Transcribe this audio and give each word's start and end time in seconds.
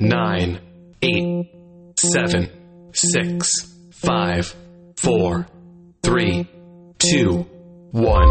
nine, 0.00 0.60
eight, 1.02 1.46
seven, 1.98 2.50
six, 2.92 3.48
five, 3.90 4.54
four, 4.96 5.46
three, 6.02 6.48
two, 6.98 7.46
one. 7.92 8.28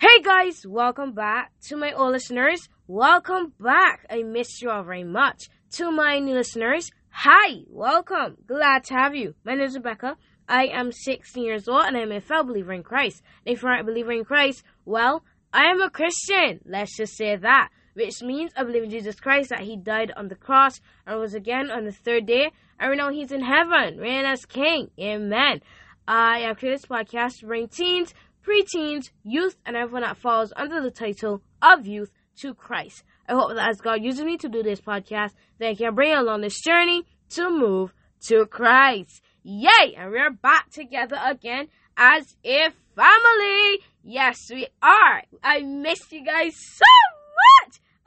Hey 0.00 0.22
guys, 0.22 0.64
welcome 0.66 1.12
back 1.12 1.52
to 1.68 1.76
my 1.76 1.92
old 1.92 2.12
listeners. 2.12 2.68
Welcome 2.86 3.52
back. 3.60 4.06
I 4.10 4.22
missed 4.22 4.62
you 4.62 4.70
all 4.70 4.82
very 4.82 5.04
much. 5.04 5.48
To 5.72 5.90
my 5.90 6.18
new 6.18 6.34
listeners, 6.34 6.90
hi, 7.10 7.58
welcome. 7.68 8.38
Glad 8.46 8.84
to 8.84 8.94
have 8.94 9.14
you. 9.14 9.34
My 9.44 9.54
name 9.54 9.66
is 9.66 9.74
Rebecca. 9.74 10.16
I 10.48 10.68
am 10.68 10.92
16 10.92 11.44
years 11.44 11.68
old 11.68 11.84
and 11.84 11.96
I'm 11.96 12.12
a 12.12 12.22
fellow 12.22 12.44
believer 12.44 12.72
in 12.72 12.82
Christ. 12.82 13.22
And 13.44 13.54
if 13.54 13.62
you're 13.62 13.72
not 13.72 13.82
a 13.82 13.84
believer 13.84 14.12
in 14.12 14.24
Christ, 14.24 14.62
well, 14.86 15.22
I 15.52 15.64
am 15.66 15.82
a 15.82 15.90
Christian. 15.90 16.60
Let's 16.64 16.96
just 16.96 17.16
say 17.16 17.36
that. 17.36 17.68
Which 17.98 18.22
means 18.22 18.52
I 18.56 18.62
believe 18.62 18.84
in 18.84 18.90
Jesus 18.90 19.18
Christ 19.18 19.50
that 19.50 19.62
He 19.62 19.76
died 19.76 20.12
on 20.16 20.28
the 20.28 20.36
cross 20.36 20.80
and 21.04 21.18
was 21.18 21.34
again 21.34 21.68
on 21.68 21.84
the 21.84 21.90
third 21.90 22.26
day. 22.26 22.52
And 22.78 22.90
we 22.90 22.96
know 22.96 23.10
He's 23.10 23.32
in 23.32 23.42
heaven, 23.42 23.98
reigning 23.98 24.24
as 24.24 24.46
King. 24.46 24.92
Amen. 25.00 25.62
I 26.06 26.38
have 26.46 26.58
created 26.58 26.78
this 26.78 26.86
podcast 26.86 27.40
to 27.40 27.46
bring 27.46 27.66
teens, 27.66 28.14
preteens, 28.46 29.10
youth, 29.24 29.56
and 29.66 29.74
everyone 29.76 30.02
that 30.02 30.16
falls 30.16 30.52
under 30.54 30.80
the 30.80 30.92
title 30.92 31.42
of 31.60 31.88
youth 31.88 32.12
to 32.36 32.54
Christ. 32.54 33.02
I 33.28 33.32
hope 33.32 33.56
that 33.56 33.68
as 33.68 33.80
God 33.80 34.00
uses 34.00 34.24
me 34.24 34.36
to 34.38 34.48
do 34.48 34.62
this 34.62 34.80
podcast, 34.80 35.32
that 35.58 35.70
I 35.70 35.74
can 35.74 35.96
bring 35.96 36.14
along 36.14 36.42
this 36.42 36.62
journey 36.62 37.02
to 37.30 37.50
move 37.50 37.92
to 38.28 38.46
Christ. 38.46 39.22
Yay! 39.42 39.96
And 39.96 40.12
we're 40.12 40.30
back 40.30 40.70
together 40.70 41.18
again 41.20 41.66
as 41.96 42.36
a 42.44 42.68
family. 42.94 43.80
Yes, 44.04 44.38
we 44.50 44.68
are. 44.80 45.24
I 45.42 45.62
miss 45.62 46.12
you 46.12 46.24
guys 46.24 46.54
so 46.54 46.84
much. 46.84 47.17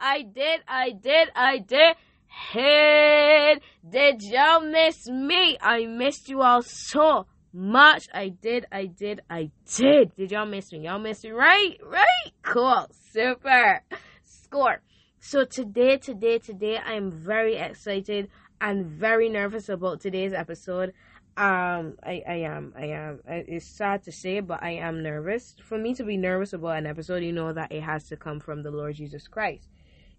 I 0.03 0.23
did, 0.23 0.61
I 0.67 0.89
did, 0.89 1.29
I 1.35 1.59
did. 1.59 1.95
Hey, 2.25 3.57
did 3.87 4.23
y'all 4.23 4.61
miss 4.61 5.07
me? 5.07 5.59
I 5.61 5.85
missed 5.85 6.27
you 6.27 6.41
all 6.41 6.63
so 6.63 7.27
much. 7.53 8.07
I 8.11 8.29
did, 8.29 8.65
I 8.71 8.87
did, 8.87 9.21
I 9.29 9.51
did. 9.75 10.15
Did 10.15 10.31
y'all 10.31 10.47
miss 10.47 10.71
me? 10.71 10.85
Y'all 10.85 10.97
miss 10.97 11.23
me, 11.23 11.29
right? 11.29 11.77
Right? 11.85 12.31
Cool. 12.41 12.87
Super. 13.11 13.83
Score. 14.25 14.81
So 15.19 15.45
today, 15.45 15.97
today, 15.97 16.39
today, 16.39 16.79
I 16.83 16.93
am 16.93 17.11
very 17.11 17.57
excited 17.57 18.29
and 18.59 18.87
very 18.87 19.29
nervous 19.29 19.69
about 19.69 20.01
today's 20.01 20.33
episode. 20.33 20.93
Um, 21.37 21.95
I, 22.03 22.23
I 22.27 22.35
am, 22.37 22.73
I 22.75 22.85
am. 22.87 23.19
It's 23.27 23.67
sad 23.67 24.01
to 24.05 24.11
say, 24.11 24.39
but 24.39 24.63
I 24.63 24.71
am 24.71 25.03
nervous. 25.03 25.55
For 25.63 25.77
me 25.77 25.93
to 25.93 26.03
be 26.03 26.17
nervous 26.17 26.53
about 26.53 26.79
an 26.79 26.87
episode, 26.87 27.23
you 27.23 27.33
know 27.33 27.53
that 27.53 27.71
it 27.71 27.81
has 27.81 28.05
to 28.05 28.17
come 28.17 28.39
from 28.39 28.63
the 28.63 28.71
Lord 28.71 28.95
Jesus 28.95 29.27
Christ. 29.27 29.67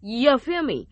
You 0.02 0.36
feel 0.38 0.62
me? 0.62 0.88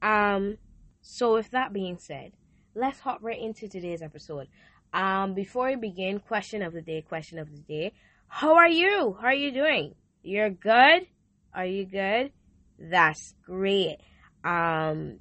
Um, 0.00 0.56
so 1.02 1.34
with 1.34 1.50
that 1.50 1.74
being 1.74 1.98
said, 1.98 2.32
let's 2.74 2.98
hop 2.98 3.18
right 3.20 3.38
into 3.38 3.68
today's 3.68 4.00
episode. 4.00 4.48
Um, 4.94 5.34
before 5.34 5.66
we 5.66 5.76
begin, 5.76 6.18
question 6.18 6.62
of 6.62 6.72
the 6.72 6.80
day, 6.80 7.02
question 7.02 7.38
of 7.38 7.50
the 7.50 7.58
day. 7.58 7.92
How 8.26 8.54
are 8.54 8.68
you? 8.68 9.18
How 9.20 9.26
are 9.26 9.34
you 9.34 9.52
doing? 9.52 9.94
You're 10.22 10.48
good? 10.48 11.06
Are 11.54 11.66
you 11.66 11.84
good? 11.84 12.32
That's 12.78 13.34
great. 13.44 13.98
Um, 14.42 15.18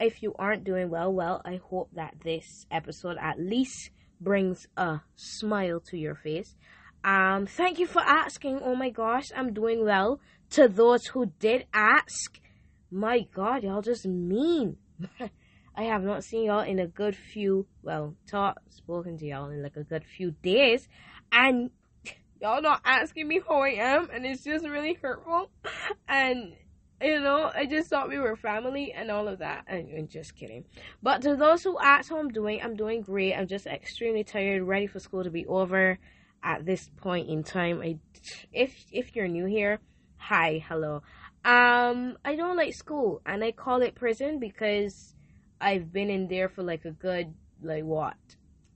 if 0.00 0.22
you 0.22 0.34
aren't 0.36 0.64
doing 0.64 0.90
well, 0.90 1.12
well, 1.12 1.42
I 1.44 1.60
hope 1.70 1.90
that 1.94 2.16
this 2.24 2.66
episode 2.70 3.16
at 3.20 3.38
least 3.38 3.90
brings 4.20 4.66
a 4.76 5.00
smile 5.14 5.80
to 5.90 5.96
your 5.96 6.16
face. 6.16 6.56
Um, 7.04 7.46
thank 7.46 7.78
you 7.78 7.86
for 7.86 8.02
asking. 8.02 8.60
Oh 8.64 8.74
my 8.74 8.90
gosh, 8.90 9.26
I'm 9.36 9.52
doing 9.52 9.84
well. 9.84 10.20
To 10.50 10.66
those 10.68 11.06
who 11.06 11.26
did 11.38 11.66
ask, 11.72 12.40
my 12.90 13.26
God, 13.34 13.62
y'all 13.62 13.82
just 13.82 14.06
mean. 14.06 14.76
I 15.76 15.82
have 15.82 16.02
not 16.02 16.24
seen 16.24 16.44
y'all 16.44 16.60
in 16.60 16.78
a 16.78 16.86
good 16.86 17.14
few, 17.14 17.66
well, 17.82 18.14
talk, 18.26 18.60
spoken 18.70 19.18
to 19.18 19.26
y'all 19.26 19.50
in 19.50 19.62
like 19.62 19.76
a 19.76 19.84
good 19.84 20.04
few 20.04 20.30
days, 20.30 20.88
and 21.30 21.70
y'all 22.40 22.62
not 22.62 22.80
asking 22.84 23.28
me 23.28 23.40
how 23.46 23.60
I 23.60 23.70
am, 23.70 24.08
and 24.10 24.24
it's 24.24 24.42
just 24.42 24.66
really 24.66 24.94
hurtful. 24.94 25.50
And 26.08 26.54
you 27.00 27.20
know, 27.20 27.50
I 27.54 27.66
just 27.66 27.90
thought 27.90 28.08
we 28.08 28.18
were 28.18 28.36
family 28.36 28.92
and 28.92 29.10
all 29.10 29.28
of 29.28 29.40
that. 29.40 29.64
And, 29.66 29.88
and 29.90 30.08
just 30.08 30.34
kidding. 30.34 30.64
But 31.02 31.22
to 31.22 31.36
those 31.36 31.62
who 31.62 31.78
ask 31.78 32.08
how 32.10 32.18
I'm 32.18 32.30
doing, 32.30 32.60
I'm 32.62 32.74
doing 32.74 33.02
great. 33.02 33.34
I'm 33.34 33.46
just 33.46 33.66
extremely 33.66 34.24
tired, 34.24 34.62
ready 34.62 34.86
for 34.86 34.98
school 34.98 35.22
to 35.22 35.30
be 35.30 35.46
over 35.46 35.98
at 36.42 36.64
this 36.64 36.90
point 36.96 37.28
in 37.28 37.42
time. 37.42 37.82
I, 37.82 37.98
if 38.52 38.86
if 38.90 39.14
you're 39.14 39.28
new 39.28 39.44
here, 39.44 39.80
hi, 40.16 40.64
hello. 40.66 41.02
Um, 41.46 42.18
I 42.24 42.34
don't 42.34 42.56
like 42.56 42.74
school, 42.74 43.22
and 43.24 43.44
I 43.44 43.52
call 43.52 43.80
it 43.82 43.94
prison 43.94 44.40
because 44.40 45.14
I've 45.60 45.92
been 45.92 46.10
in 46.10 46.26
there 46.26 46.48
for 46.48 46.64
like 46.64 46.84
a 46.84 46.90
good 46.90 47.32
like 47.62 47.84
what 47.84 48.16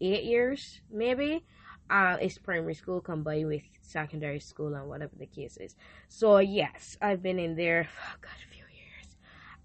eight 0.01 0.23
years 0.23 0.81
maybe. 0.89 1.45
Uh, 1.91 2.17
it's 2.21 2.39
primary 2.39 2.75
school 2.75 3.01
combined 3.01 3.49
with 3.49 3.63
secondary 3.81 4.39
school 4.39 4.75
and 4.75 4.89
whatever 4.89 5.11
the 5.19 5.27
case 5.27 5.57
is. 5.57 5.75
So 6.09 6.39
yes, 6.39 6.97
I've 7.03 7.21
been 7.21 7.41
in 7.41 7.57
there 7.57 7.89
for 7.93 8.21
God, 8.21 8.31
a 8.49 8.55
few 8.55 8.63
years, 8.63 9.17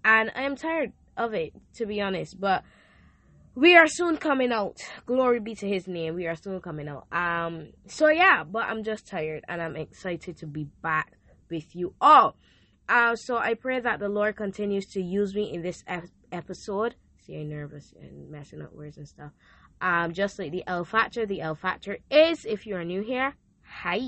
and 0.04 0.32
I'm 0.34 0.56
tired 0.56 0.92
of 1.16 1.32
it 1.32 1.52
to 1.74 1.86
be 1.86 2.00
honest. 2.00 2.40
But 2.40 2.64
we 3.54 3.76
are 3.76 3.86
soon 3.86 4.16
coming 4.16 4.50
out. 4.50 4.78
Glory 5.06 5.38
be 5.38 5.54
to 5.54 5.68
His 5.68 5.86
name. 5.86 6.16
We 6.16 6.26
are 6.26 6.34
soon 6.34 6.60
coming 6.60 6.88
out. 6.88 7.06
Um. 7.12 7.68
So 7.86 8.08
yeah, 8.08 8.42
but 8.42 8.64
I'm 8.64 8.82
just 8.82 9.06
tired, 9.06 9.44
and 9.46 9.62
I'm 9.62 9.76
excited 9.76 10.38
to 10.38 10.46
be 10.48 10.66
back 10.82 11.12
with 11.48 11.76
you 11.76 11.94
all. 12.00 12.34
Uh, 12.88 13.16
so 13.16 13.36
I 13.36 13.54
pray 13.54 13.80
that 13.80 13.98
the 13.98 14.08
Lord 14.08 14.36
continues 14.36 14.86
to 14.92 15.02
use 15.02 15.34
me 15.34 15.52
in 15.52 15.62
this 15.62 15.82
ep- 15.86 16.04
episode. 16.30 16.94
See, 17.26 17.36
I'm 17.36 17.48
nervous 17.48 17.92
and 18.00 18.30
messing 18.30 18.62
up 18.62 18.72
words 18.72 18.96
and 18.96 19.08
stuff. 19.08 19.32
Um, 19.80 20.12
just 20.12 20.38
like 20.38 20.52
the 20.52 20.64
L 20.66 20.84
factor, 20.84 21.26
the 21.26 21.40
L 21.40 21.54
factor 21.54 21.98
is, 22.10 22.44
if 22.44 22.66
you 22.66 22.76
are 22.76 22.84
new 22.84 23.02
here, 23.02 23.34
hi. 23.62 24.00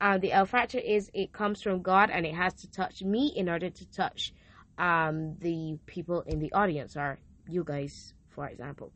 Uh, 0.00 0.18
the 0.18 0.32
L 0.32 0.46
factor 0.46 0.78
is 0.78 1.10
it 1.14 1.32
comes 1.32 1.62
from 1.62 1.82
God 1.82 2.10
and 2.10 2.26
it 2.26 2.34
has 2.34 2.54
to 2.54 2.70
touch 2.70 3.02
me 3.02 3.32
in 3.34 3.48
order 3.48 3.70
to 3.70 3.90
touch 3.90 4.32
um, 4.78 5.36
the 5.40 5.78
people 5.86 6.22
in 6.26 6.38
the 6.38 6.52
audience, 6.52 6.96
or 6.96 7.18
you 7.48 7.64
guys, 7.64 8.14
for 8.28 8.46
example. 8.46 8.92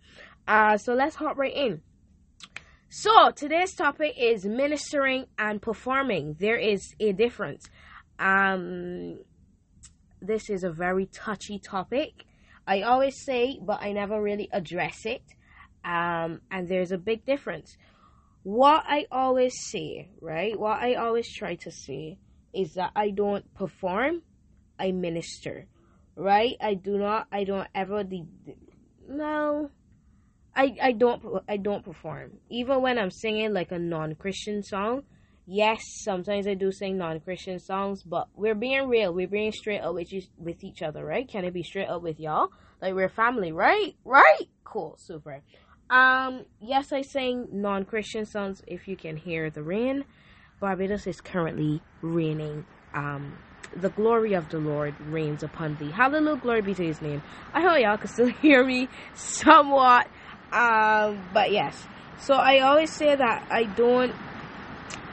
Uh, 0.46 0.76
so 0.76 0.94
let's 0.94 1.16
hop 1.16 1.36
right 1.36 1.54
in. 1.54 1.80
So 2.88 3.30
today's 3.30 3.74
topic 3.74 4.14
is 4.16 4.44
ministering 4.44 5.26
and 5.36 5.60
performing. 5.60 6.36
There 6.38 6.56
is 6.56 6.94
a 7.00 7.12
difference. 7.12 7.68
Um, 8.18 9.18
this 10.20 10.48
is 10.50 10.64
a 10.64 10.70
very 10.70 11.06
touchy 11.06 11.58
topic. 11.58 12.24
I 12.66 12.82
always 12.82 13.24
say, 13.24 13.58
but 13.60 13.82
I 13.82 13.92
never 13.92 14.20
really 14.20 14.48
address 14.52 15.04
it. 15.04 15.22
Um, 15.84 16.40
and 16.50 16.68
there's 16.68 16.92
a 16.92 16.98
big 16.98 17.26
difference. 17.26 17.76
What 18.42 18.84
I 18.86 19.06
always 19.10 19.54
say, 19.70 20.10
right? 20.20 20.58
What 20.58 20.80
I 20.80 20.94
always 20.94 21.30
try 21.32 21.56
to 21.56 21.70
say 21.70 22.18
is 22.54 22.74
that 22.74 22.92
I 22.94 23.10
don't 23.10 23.52
perform, 23.54 24.22
I 24.78 24.92
minister, 24.92 25.66
right? 26.16 26.56
I 26.60 26.74
do 26.74 26.96
not, 26.98 27.26
I 27.32 27.44
don't 27.44 27.68
ever, 27.74 28.04
de- 28.04 28.26
no, 29.08 29.70
I, 30.54 30.76
I 30.80 30.92
don't, 30.92 31.22
I 31.48 31.56
don't 31.56 31.84
perform. 31.84 32.38
Even 32.48 32.80
when 32.80 32.98
I'm 32.98 33.10
singing 33.10 33.52
like 33.52 33.72
a 33.72 33.78
non-Christian 33.78 34.62
song, 34.62 35.02
yes, 35.46 35.80
sometimes 36.02 36.46
I 36.46 36.54
do 36.54 36.72
sing 36.72 36.98
non-Christian 36.98 37.58
songs, 37.58 38.02
but 38.02 38.28
we're 38.34 38.54
being 38.54 38.88
real. 38.88 39.12
We're 39.12 39.28
being 39.28 39.52
straight 39.52 39.80
up 39.80 39.94
with 39.94 40.12
you, 40.12 40.22
with 40.38 40.64
each 40.64 40.82
other, 40.82 41.04
right? 41.04 41.28
Can 41.28 41.44
I 41.44 41.50
be 41.50 41.62
straight 41.62 41.88
up 41.88 42.02
with 42.02 42.20
y'all? 42.20 42.48
Like 42.80 42.94
we're 42.94 43.08
family, 43.08 43.52
right? 43.52 43.94
Right? 44.04 44.48
Cool, 44.64 44.96
super. 44.98 45.42
Um, 45.90 46.46
yes, 46.60 46.92
I 46.92 47.02
sing 47.02 47.48
non-Christian 47.52 48.26
songs. 48.26 48.62
If 48.66 48.88
you 48.88 48.96
can 48.96 49.16
hear 49.16 49.50
the 49.50 49.62
rain, 49.62 50.04
Barbados 50.60 51.06
is 51.06 51.20
currently 51.20 51.82
raining. 52.00 52.66
Um, 52.94 53.38
the 53.76 53.90
glory 53.90 54.34
of 54.34 54.48
the 54.50 54.58
Lord 54.58 54.94
reigns 55.00 55.42
upon 55.42 55.76
thee. 55.76 55.90
Hallelujah, 55.90 56.40
glory 56.40 56.62
be 56.62 56.74
to 56.74 56.84
His 56.84 57.02
name. 57.02 57.22
I 57.52 57.60
hope 57.60 57.78
y'all 57.80 57.98
can 57.98 58.08
still 58.08 58.26
hear 58.42 58.64
me 58.64 58.88
somewhat. 59.14 60.06
Um, 60.52 61.28
but 61.32 61.50
yes. 61.50 61.86
So 62.18 62.34
I 62.34 62.60
always 62.60 62.90
say 62.90 63.14
that 63.14 63.46
I 63.50 63.64
don't 63.64 64.14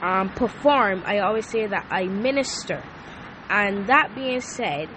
um, 0.02 0.30
perform, 0.30 1.02
I 1.06 1.18
always 1.18 1.46
say 1.46 1.66
that 1.66 1.86
I 1.90 2.04
minister. 2.06 2.82
And 3.48 3.86
that 3.86 4.14
being 4.14 4.40
said, 4.40 4.88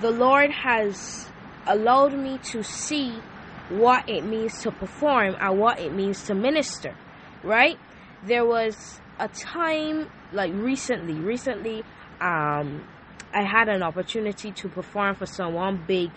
the 0.00 0.10
Lord 0.10 0.50
has 0.50 1.30
allowed 1.66 2.14
me 2.14 2.38
to 2.50 2.62
see 2.62 3.20
what 3.68 4.08
it 4.08 4.24
means 4.24 4.60
to 4.62 4.70
perform 4.70 5.36
and 5.38 5.58
what 5.58 5.78
it 5.78 5.92
means 5.92 6.24
to 6.24 6.34
minister, 6.34 6.96
right? 7.42 7.78
There 8.24 8.46
was 8.46 9.00
a 9.18 9.28
time, 9.28 10.10
like 10.32 10.52
recently, 10.54 11.14
recently, 11.14 11.84
um, 12.20 12.86
I 13.32 13.42
had 13.44 13.68
an 13.68 13.82
opportunity 13.82 14.52
to 14.52 14.68
perform 14.68 15.14
for 15.16 15.26
someone 15.26 15.84
big 15.86 16.10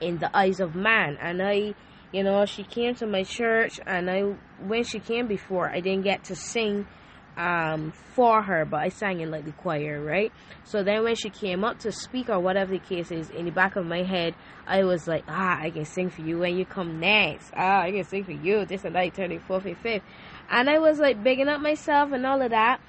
in 0.00 0.18
the 0.18 0.36
eyes 0.36 0.60
of 0.60 0.74
man, 0.74 1.16
and 1.20 1.42
I, 1.42 1.74
you 2.12 2.22
know, 2.22 2.44
she 2.44 2.62
came 2.62 2.94
to 2.96 3.06
my 3.06 3.24
church, 3.24 3.80
and 3.86 4.10
I, 4.10 4.20
when 4.64 4.84
she 4.84 5.00
came 5.00 5.26
before, 5.26 5.70
I 5.70 5.80
didn't 5.80 6.04
get 6.04 6.24
to 6.24 6.36
sing 6.36 6.86
um 7.38 7.92
for 8.14 8.42
her, 8.42 8.64
but 8.64 8.78
I 8.78 8.88
sang 8.88 9.20
in 9.20 9.30
like 9.30 9.44
the 9.44 9.52
choir, 9.52 10.02
right? 10.02 10.32
So 10.64 10.82
then 10.82 11.04
when 11.04 11.14
she 11.14 11.30
came 11.30 11.64
up 11.64 11.78
to 11.80 11.92
speak 11.92 12.28
or 12.28 12.40
whatever 12.40 12.72
the 12.72 12.80
case 12.80 13.10
is, 13.12 13.30
in 13.30 13.44
the 13.44 13.52
back 13.52 13.76
of 13.76 13.86
my 13.86 14.02
head, 14.02 14.34
I 14.66 14.82
was 14.82 15.06
like, 15.06 15.24
ah, 15.28 15.58
I 15.60 15.70
can 15.70 15.84
sing 15.84 16.10
for 16.10 16.20
you 16.22 16.38
when 16.40 16.58
you 16.58 16.66
come 16.66 16.98
next. 17.00 17.50
Ah, 17.56 17.82
I 17.82 17.92
can 17.92 18.04
sing 18.04 18.24
for 18.24 18.32
you 18.32 18.64
this 18.66 18.84
and 18.84 18.94
that, 18.94 19.14
turning 19.14 19.40
fourth 19.40 19.64
and 19.64 19.78
fifth, 19.78 20.02
and 20.50 20.68
I 20.68 20.78
was 20.78 20.98
like 20.98 21.22
bigging 21.22 21.48
up 21.48 21.60
myself 21.60 22.12
and 22.12 22.26
all 22.26 22.42
of 22.42 22.50
that, 22.50 22.80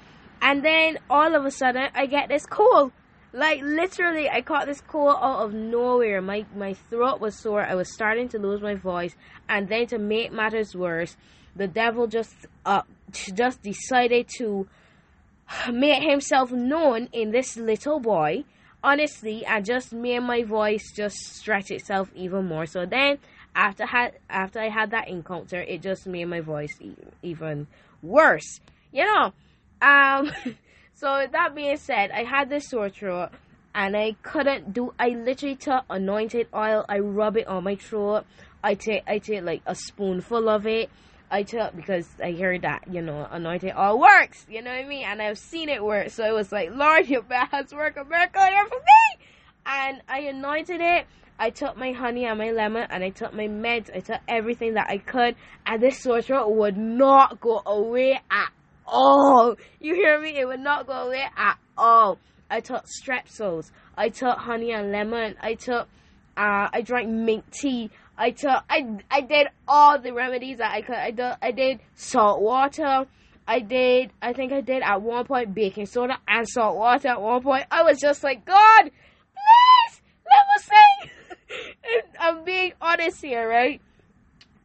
and 0.42 0.64
then 0.64 0.98
all 1.08 1.34
of 1.34 1.44
a 1.46 1.50
sudden 1.50 1.88
I 1.94 2.06
get 2.06 2.28
this 2.28 2.44
call. 2.44 2.92
Like 3.32 3.60
literally, 3.62 4.28
I 4.28 4.40
caught 4.40 4.66
this 4.66 4.80
cold 4.80 5.14
out 5.22 5.44
of 5.44 5.54
nowhere. 5.54 6.20
My 6.20 6.44
my 6.56 6.74
throat 6.74 7.20
was 7.20 7.40
sore. 7.40 7.64
I 7.64 7.76
was 7.76 7.92
starting 7.94 8.28
to 8.30 8.40
lose 8.40 8.60
my 8.60 8.74
voice, 8.74 9.14
and 9.48 9.68
then 9.68 9.86
to 9.86 9.98
make 9.98 10.32
matters 10.32 10.74
worse, 10.74 11.16
the 11.56 11.66
devil 11.66 12.06
just 12.06 12.34
uh 12.64 12.82
just 13.34 13.62
decided 13.62 14.28
to 14.38 14.66
make 15.72 16.02
himself 16.02 16.52
known 16.52 17.08
in 17.12 17.30
this 17.30 17.56
little 17.56 18.00
boy. 18.00 18.44
Honestly 18.82 19.44
and 19.44 19.62
just 19.64 19.92
made 19.92 20.20
my 20.20 20.42
voice 20.42 20.92
just 20.96 21.16
stretch 21.16 21.70
itself 21.70 22.10
even 22.14 22.46
more. 22.46 22.64
So 22.64 22.86
then 22.86 23.18
after 23.54 23.84
had 23.84 24.14
after 24.30 24.60
i 24.60 24.68
had 24.68 24.92
that 24.92 25.08
encounter 25.08 25.60
it 25.60 25.82
just 25.82 26.06
made 26.06 26.24
my 26.26 26.40
voice 26.40 26.78
even 27.22 27.66
worse. 28.02 28.60
You 28.92 29.04
know 29.04 29.32
um 29.82 30.30
so 30.94 31.26
that 31.30 31.54
being 31.54 31.76
said 31.76 32.10
i 32.10 32.24
had 32.24 32.48
this 32.48 32.68
sore 32.68 32.88
throat 32.88 33.30
and 33.74 33.96
i 33.96 34.14
couldn't 34.22 34.72
do 34.72 34.92
i 34.98 35.08
literally 35.10 35.56
took 35.56 35.84
anointed 35.88 36.46
oil 36.54 36.84
i 36.88 36.98
rub 36.98 37.36
it 37.36 37.46
on 37.46 37.64
my 37.64 37.76
throat 37.76 38.24
i 38.62 38.74
take 38.74 39.02
i 39.06 39.18
take 39.18 39.42
like 39.42 39.62
a 39.66 39.74
spoonful 39.74 40.48
of 40.48 40.66
it 40.66 40.90
I 41.30 41.44
took 41.44 41.76
because 41.76 42.08
I 42.22 42.32
heard 42.32 42.62
that 42.62 42.84
you 42.90 43.02
know 43.02 43.26
anointing 43.30 43.72
all 43.72 44.00
works. 44.00 44.46
You 44.48 44.62
know 44.62 44.70
what 44.70 44.84
I 44.84 44.88
mean? 44.88 45.04
And 45.04 45.22
I've 45.22 45.38
seen 45.38 45.68
it 45.68 45.82
work. 45.82 46.10
So 46.10 46.24
it 46.24 46.34
was 46.34 46.50
like, 46.50 46.70
Lord, 46.72 47.08
your 47.08 47.22
best 47.22 47.72
work 47.72 47.96
a 47.96 48.04
miracle 48.04 48.42
here 48.42 48.66
for 48.66 48.76
me. 48.76 49.26
And 49.66 50.02
I 50.08 50.20
anointed 50.20 50.80
it. 50.80 51.06
I 51.38 51.50
took 51.50 51.76
my 51.76 51.92
honey 51.92 52.26
and 52.26 52.38
my 52.38 52.50
lemon 52.50 52.86
and 52.90 53.02
I 53.02 53.10
took 53.10 53.32
my 53.32 53.46
meds. 53.46 53.94
I 53.94 54.00
took 54.00 54.20
everything 54.28 54.74
that 54.74 54.88
I 54.90 54.98
could, 54.98 55.36
and 55.64 55.82
this 55.82 56.02
sore 56.02 56.20
throat 56.20 56.50
would 56.50 56.76
not 56.76 57.40
go 57.40 57.62
away 57.64 58.20
at 58.30 58.52
all. 58.86 59.56
You 59.80 59.94
hear 59.94 60.20
me? 60.20 60.36
It 60.36 60.46
would 60.46 60.60
not 60.60 60.86
go 60.86 60.92
away 60.92 61.24
at 61.36 61.58
all. 61.78 62.18
I 62.50 62.60
took 62.60 62.84
strepsils. 62.84 63.70
I 63.96 64.08
took 64.08 64.36
honey 64.36 64.72
and 64.72 64.90
lemon. 64.90 65.36
I 65.40 65.54
took. 65.54 65.88
Uh, 66.36 66.68
I 66.72 66.82
drank 66.82 67.08
mint 67.08 67.44
tea. 67.52 67.90
I 68.20 68.32
took 68.32 68.62
I 68.68 68.98
I 69.10 69.22
did 69.22 69.46
all 69.66 69.98
the 69.98 70.12
remedies 70.12 70.58
that 70.58 70.72
I 70.72 70.82
could. 70.82 70.94
I 70.94 71.10
did 71.10 71.32
I 71.40 71.50
did 71.52 71.80
salt 71.94 72.42
water. 72.42 73.06
I 73.48 73.60
did 73.60 74.10
I 74.20 74.34
think 74.34 74.52
I 74.52 74.60
did 74.60 74.82
at 74.82 75.00
one 75.00 75.24
point 75.24 75.54
baking 75.54 75.86
soda 75.86 76.18
and 76.28 76.46
salt 76.46 76.76
water 76.76 77.08
at 77.08 77.22
one 77.22 77.42
point. 77.42 77.64
I 77.70 77.82
was 77.82 77.98
just 77.98 78.22
like, 78.22 78.44
God, 78.44 78.82
please 78.82 80.02
let 80.28 80.44
me 80.50 81.10
sing. 81.48 82.02
I'm 82.20 82.44
being 82.44 82.74
honest 82.78 83.22
here, 83.22 83.48
right? 83.48 83.80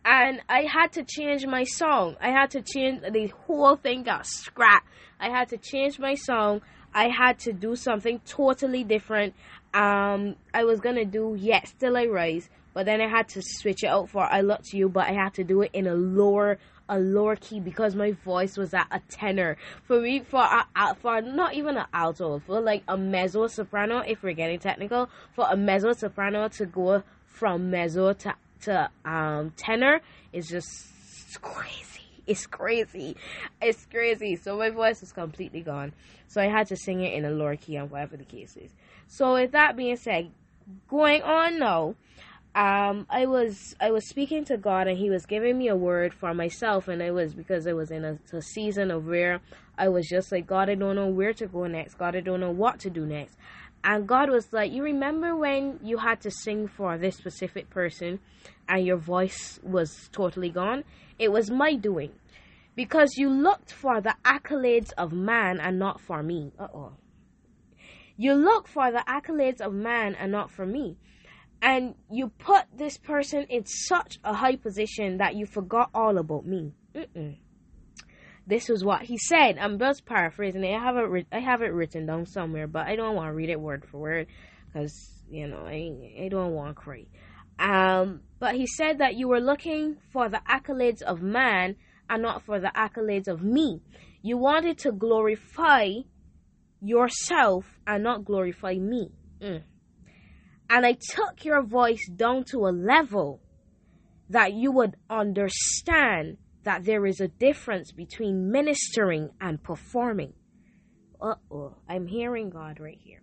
And 0.04 0.42
I 0.50 0.64
had 0.64 0.92
to 0.94 1.04
change 1.06 1.48
my 1.48 1.64
song. 1.64 2.18
I 2.20 2.32
had 2.32 2.52
to 2.52 2.62
change 2.62 3.04
the 3.10 3.28
whole 3.48 3.78
thing 3.78 4.04
got 4.04 4.28
scrapped. 4.28 4.88
I 5.18 5.30
had 5.30 5.48
to 5.50 5.58
change 5.58 5.98
my 5.98 6.16
song. 6.16 6.62
I 6.94 7.08
had 7.08 7.40
to 7.40 7.54
do 7.54 7.78
something 7.78 8.20
totally 8.26 8.84
different. 8.84 9.34
Um, 9.76 10.38
I 10.54 10.64
was 10.64 10.80
gonna 10.80 11.04
do 11.04 11.36
yes, 11.38 11.70
still 11.70 11.98
I 11.98 12.06
rise, 12.06 12.50
but 12.74 12.86
then 12.86 13.02
I 13.02 13.10
had 13.10 13.28
to 13.30 13.42
switch 13.44 13.84
it 13.84 13.88
out 13.88 14.10
for 14.10 14.24
I 14.24 14.40
Look 14.40 14.62
to 14.70 14.78
You, 14.78 14.88
but 14.88 15.08
I 15.08 15.12
had 15.12 15.34
to 15.34 15.44
do 15.44 15.62
it 15.64 15.72
in 15.74 15.86
a 15.86 15.94
lower 15.94 16.58
a 16.88 16.98
lower 16.98 17.36
key 17.36 17.60
because 17.60 17.94
my 17.96 18.12
voice 18.12 18.58
was 18.58 18.74
at 18.74 18.88
a 18.92 19.02
tenor. 19.10 19.58
For 19.84 20.00
me, 20.00 20.20
for 20.20 20.40
a, 20.40 20.66
a, 20.76 20.96
for 20.96 21.22
not 21.22 21.56
even 21.56 21.78
an 21.78 21.88
alto, 21.94 22.40
for 22.40 22.62
like 22.62 22.84
a 22.88 22.96
mezzo 22.96 23.48
soprano, 23.48 24.00
if 24.00 24.24
we're 24.24 24.34
getting 24.34 24.60
technical, 24.60 25.10
for 25.34 25.48
a 25.50 25.58
mezzo 25.58 25.92
soprano 25.94 26.48
to 26.50 26.66
go 26.66 27.04
from 27.26 27.70
mezzo 27.70 28.14
to 28.14 28.36
to 28.62 28.90
um 29.04 29.52
tenor 29.58 30.00
is 30.32 30.48
just 30.48 30.88
crazy. 31.42 32.02
It's 32.28 32.48
crazy. 32.48 33.18
It's 33.62 33.86
crazy. 33.86 34.38
So 34.38 34.58
my 34.58 34.70
voice 34.70 35.02
was 35.02 35.12
completely 35.12 35.62
gone. 35.62 35.94
So 36.28 36.42
I 36.42 36.48
had 36.48 36.68
to 36.68 36.78
sing 36.78 37.02
it 37.02 37.14
in 37.14 37.26
a 37.26 37.30
lower 37.30 37.56
key 37.56 37.76
and 37.76 37.92
whatever 37.92 38.18
the 38.18 38.24
case 38.24 38.58
is. 38.58 38.72
So 39.08 39.34
with 39.34 39.52
that 39.52 39.76
being 39.76 39.98
said, 39.98 40.32
going 40.88 41.22
on 41.22 41.60
now, 41.60 41.96
um, 42.56 43.06
I 43.10 43.26
was 43.26 43.76
I 43.82 43.92
was 43.92 44.08
speaking 44.08 44.46
to 44.46 44.58
God 44.58 44.88
and 44.88 44.98
He 44.98 45.10
was 45.10 45.26
giving 45.26 45.58
me 45.58 45.68
a 45.68 45.76
word 45.76 46.14
for 46.14 46.34
myself, 46.34 46.88
and 46.88 47.02
it 47.02 47.12
was 47.12 47.34
because 47.34 47.68
I 47.68 47.74
was 47.74 47.92
in 47.92 48.06
a, 48.06 48.18
a, 48.32 48.42
season 48.42 48.92
of 48.92 49.06
where 49.06 49.42
I 49.78 49.90
was 49.90 50.08
just 50.08 50.32
like 50.32 50.48
God, 50.48 50.70
I 50.70 50.76
don't 50.76 50.96
know 50.96 51.10
where 51.10 51.34
to 51.34 51.48
go 51.48 51.68
next. 51.68 51.96
God, 51.96 52.16
I 52.16 52.22
don't 52.22 52.40
know 52.40 52.52
what 52.52 52.80
to 52.80 52.90
do 52.90 53.06
next. 53.06 53.38
And 53.84 54.08
God 54.08 54.30
was 54.30 54.54
like, 54.54 54.72
You 54.72 54.84
remember 54.84 55.36
when 55.36 55.80
you 55.84 55.98
had 55.98 56.22
to 56.22 56.32
sing 56.32 56.70
for 56.70 56.98
this 56.98 57.18
specific 57.18 57.70
person, 57.70 58.20
and 58.70 58.86
your 58.86 58.98
voice 58.98 59.60
was 59.62 60.10
totally 60.14 60.50
gone? 60.50 60.86
It 61.20 61.34
was 61.34 61.52
my 61.52 61.76
doing, 61.76 62.14
because 62.74 63.18
you 63.18 63.30
looked 63.30 63.74
for 63.74 64.00
the 64.00 64.16
accolades 64.24 64.94
of 64.98 65.12
man 65.12 65.60
and 65.60 65.78
not 65.78 66.00
for 66.00 66.24
me. 66.24 66.54
Uh 66.58 66.68
oh. 66.74 66.94
You 68.18 68.34
look 68.34 68.68
for 68.68 68.92
the 68.92 69.04
accolades 69.08 69.62
of 69.62 69.74
man 69.74 70.16
and 70.16 70.32
not 70.32 70.52
for 70.52 70.66
me 70.66 70.98
and 71.62 71.96
you 72.12 72.30
put 72.30 72.66
this 72.76 72.98
person 72.98 73.44
in 73.50 73.66
such 73.66 74.20
a 74.24 74.34
high 74.34 74.56
position 74.56 75.18
that 75.18 75.36
you 75.36 75.46
forgot 75.46 75.90
all 75.94 76.18
about 76.18 76.46
me. 76.46 76.74
Mm-mm. 76.94 77.38
This 78.48 78.70
was 78.70 78.84
what 78.84 79.02
he 79.02 79.18
said. 79.18 79.58
I'm 79.58 79.80
just 79.80 80.06
paraphrasing 80.06 80.64
it. 80.64 80.76
I 80.76 80.80
have 80.80 80.98
it. 80.98 81.28
I 81.32 81.40
have 81.40 81.64
it 81.64 81.74
written 81.74 82.06
down 82.06 82.28
somewhere, 82.28 82.68
but 82.68 82.86
I 82.88 82.96
don't 82.96 83.16
want 83.16 83.30
to 83.30 83.34
read 83.34 83.50
it 83.50 83.60
word 83.60 83.86
for 83.90 83.98
word 83.98 84.28
because 84.68 85.24
you 85.28 85.48
know 85.48 85.66
I 85.66 86.26
I 86.26 86.28
don't 86.28 86.54
want 86.54 86.76
to 86.76 86.82
cry. 86.82 87.06
Um, 87.58 88.22
but 88.40 88.54
he 88.54 88.68
said 88.68 89.00
that 89.00 89.16
you 89.16 89.28
were 89.28 89.40
looking 89.40 89.98
for 90.14 90.30
the 90.30 90.42
accolades 90.48 91.02
of 91.02 91.24
man 91.24 91.78
and 92.08 92.22
not 92.22 92.44
for 92.44 92.60
the 92.60 92.72
accolades 92.76 93.28
of 93.28 93.42
me. 93.42 93.82
You 94.22 94.38
wanted 94.38 94.78
to 94.80 94.92
glorify 94.92 95.90
yourself 96.82 97.66
and 97.86 98.04
not 98.04 98.26
glorify 98.26 98.76
me. 98.76 99.12
Mm. 99.42 99.64
And 100.70 100.86
I 100.86 100.94
took 100.94 101.46
your 101.46 101.64
voice 101.64 102.08
down 102.16 102.44
to 102.52 102.66
a 102.66 102.74
level 102.74 103.42
that 104.30 104.54
you 104.54 104.72
would 104.72 104.96
understand 105.10 106.38
that 106.64 106.84
there 106.84 107.06
is 107.06 107.22
a 107.22 107.28
difference 107.28 107.92
between 107.92 108.52
ministering 108.52 109.30
and 109.40 109.62
performing. 109.62 110.34
Uh 111.22 111.36
oh, 111.52 111.76
I'm 111.88 112.08
hearing 112.08 112.50
God 112.50 112.80
right 112.80 113.00
here. 113.02 113.22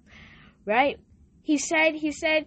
Right? 0.64 0.98
He 1.43 1.58
said, 1.58 1.94
He 1.94 2.12
said, 2.12 2.46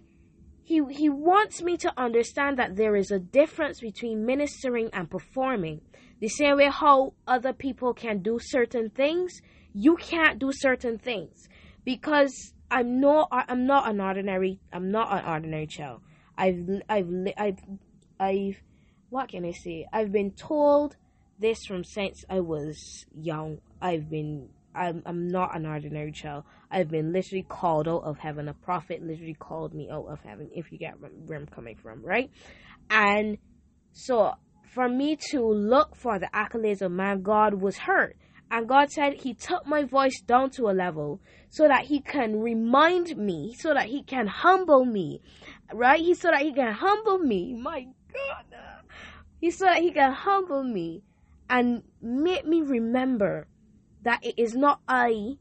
he, 0.66 0.80
he 0.90 1.08
wants 1.08 1.62
me 1.62 1.76
to 1.76 1.92
understand 1.96 2.58
that 2.58 2.74
there 2.74 2.96
is 2.96 3.12
a 3.12 3.20
difference 3.20 3.80
between 3.80 4.26
ministering 4.26 4.90
and 4.92 5.08
performing. 5.08 5.80
The 6.18 6.26
same 6.26 6.56
way 6.56 6.68
how 6.68 7.12
other 7.24 7.52
people 7.52 7.94
can 7.94 8.18
do 8.20 8.40
certain 8.40 8.90
things, 8.90 9.40
you 9.76 9.94
can't 9.96 10.38
do 10.38 10.50
certain 10.52 10.96
things 10.96 11.48
because 11.84 12.54
I'm 12.70 12.98
not 12.98 13.28
I'm 13.30 13.66
not 13.66 13.88
an 13.88 14.00
ordinary 14.00 14.58
I'm 14.72 14.90
not 14.90 15.12
an 15.12 15.30
ordinary 15.30 15.66
child. 15.66 16.00
I've 16.36 16.66
I've 16.88 17.08
I've 17.36 17.58
I've 18.18 18.62
what 19.10 19.28
can 19.28 19.44
I 19.44 19.52
say? 19.52 19.86
I've 19.92 20.10
been 20.10 20.30
told 20.32 20.96
this 21.38 21.58
from 21.66 21.84
since 21.84 22.24
I 22.30 22.40
was 22.40 23.04
young. 23.14 23.58
I've 23.80 24.08
been 24.08 24.48
I'm 24.74 25.02
I'm 25.04 25.28
not 25.28 25.54
an 25.54 25.66
ordinary 25.66 26.12
child. 26.12 26.44
I've 26.70 26.90
been 26.90 27.12
literally 27.12 27.44
called 27.46 27.86
out 27.86 28.04
of 28.04 28.18
heaven. 28.18 28.48
A 28.48 28.54
prophet 28.54 29.02
literally 29.02 29.36
called 29.38 29.74
me 29.74 29.90
out 29.90 30.06
of 30.06 30.20
heaven. 30.22 30.48
If 30.54 30.72
you 30.72 30.78
get 30.78 30.94
where 31.00 31.38
I'm 31.38 31.46
coming 31.46 31.76
from, 31.76 32.02
right? 32.02 32.30
And 32.88 33.36
so 33.92 34.32
for 34.64 34.88
me 34.88 35.16
to 35.32 35.40
look 35.40 35.94
for 35.94 36.18
the 36.18 36.30
accolades 36.34 36.80
of 36.80 36.92
man, 36.92 37.22
God 37.22 37.54
was 37.60 37.76
hurt. 37.76 38.16
And 38.50 38.68
God 38.68 38.90
said 38.90 39.14
He 39.14 39.34
took 39.34 39.66
my 39.66 39.84
voice 39.84 40.20
down 40.20 40.50
to 40.50 40.68
a 40.68 40.72
level 40.72 41.20
so 41.48 41.66
that 41.66 41.86
He 41.86 42.00
can 42.00 42.40
remind 42.40 43.16
me, 43.16 43.54
so 43.58 43.74
that 43.74 43.86
He 43.86 44.02
can 44.02 44.26
humble 44.26 44.84
me, 44.84 45.20
right? 45.72 46.00
He 46.00 46.14
so 46.14 46.30
that 46.30 46.42
He 46.42 46.52
can 46.52 46.72
humble 46.72 47.18
me. 47.18 47.54
My 47.54 47.86
God, 48.12 48.44
He 49.40 49.50
so 49.50 49.64
that 49.66 49.78
He 49.78 49.90
can 49.90 50.12
humble 50.12 50.62
me 50.62 51.02
and 51.48 51.82
make 52.00 52.46
me 52.46 52.62
remember 52.62 53.46
that 54.02 54.24
it 54.24 54.38
is 54.38 54.54
not 54.54 54.80
I, 54.88 55.36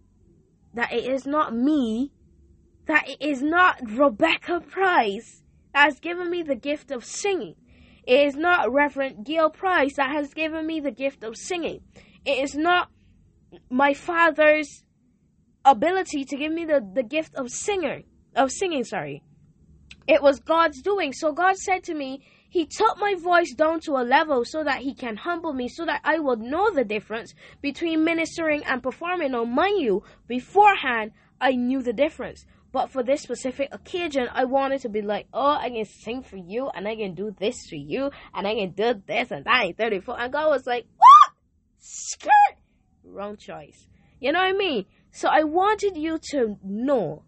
that 0.74 0.92
it 0.92 1.06
is 1.06 1.26
not 1.26 1.56
me, 1.56 2.12
that 2.88 3.08
it 3.08 3.22
is 3.22 3.42
not 3.42 3.80
Rebecca 3.88 4.60
Price 4.62 5.44
that 5.74 5.86
has 5.86 6.00
given 6.00 6.30
me 6.30 6.42
the 6.42 6.56
gift 6.56 6.92
of 6.92 7.06
singing. 7.06 7.56
It 8.08 8.28
is 8.28 8.36
not 8.36 8.72
Reverend 8.72 9.26
Gail 9.26 9.50
Price 9.50 9.96
that 9.96 10.12
has 10.12 10.34
given 10.34 10.66
me 10.66 10.80
the 10.80 10.92
gift 10.92 11.24
of 11.24 11.36
singing. 11.36 11.82
It 12.24 12.44
is 12.44 12.56
not 12.56 12.90
my 13.70 13.94
father's 13.94 14.84
ability 15.64 16.26
to 16.26 16.38
give 16.38 16.52
me 16.52 16.66
the, 16.66 16.88
the 16.94 17.04
gift 17.04 17.36
of 17.36 17.50
singer 17.50 18.02
of 18.36 18.52
singing 18.52 18.84
sorry 18.84 19.24
it 20.08 20.22
was 20.22 20.40
God's 20.40 20.82
doing. 20.82 21.14
So 21.14 21.32
God 21.34 21.58
said 21.58 21.84
to 21.86 21.94
me, 21.94 22.22
He 22.50 22.66
took 22.66 22.98
my 23.00 23.16
voice 23.16 23.54
down 23.54 23.80
to 23.82 23.94
a 23.94 24.04
level 24.04 24.46
so 24.46 24.64
that 24.64 24.82
He 24.82 24.94
can 24.94 25.18
humble 25.18 25.54
me, 25.54 25.68
so 25.68 25.86
that 25.86 26.02
I 26.04 26.20
would 26.20 26.40
know 26.40 26.72
the 26.72 26.84
difference 26.84 27.34
between 27.62 28.04
ministering 28.04 28.64
and 28.66 28.84
performing. 28.84 29.32
Now, 29.32 29.46
mind 29.46 29.82
you, 29.82 30.04
beforehand, 30.28 31.12
I 31.42 31.52
knew 31.52 31.82
the 31.82 31.94
difference. 31.94 32.46
But 32.72 32.92
for 32.92 33.04
this 33.04 33.22
specific 33.22 33.70
occasion, 33.72 34.28
I 34.34 34.44
wanted 34.44 34.82
to 34.82 34.90
be 34.90 35.02
like, 35.02 35.28
oh, 35.34 35.58
I 35.60 35.70
can 35.70 35.86
sing 35.86 36.22
for 36.22 36.38
you, 36.38 36.70
and 36.70 36.88
I 36.88 36.96
can 36.96 37.16
do 37.16 37.34
this 37.40 37.66
for 37.68 37.76
you, 37.76 38.12
and 38.34 38.46
I 38.46 38.54
can 38.54 38.72
do 38.72 39.02
this, 39.08 39.32
and 39.32 39.46
that 39.46 39.64
ain't 39.64 39.78
34. 39.78 40.20
And 40.20 40.34
God 40.34 40.50
was 40.50 40.68
like, 40.68 40.86
what? 40.98 41.34
Skirt! 41.80 42.58
Wrong 43.06 43.38
choice. 43.38 43.88
You 44.20 44.32
know 44.32 44.40
what 44.40 44.48
I 44.48 44.54
mean? 44.54 44.86
So 45.12 45.30
I 45.30 45.44
wanted 45.44 45.96
you 45.96 46.20
to 46.32 46.58
know, 46.64 47.24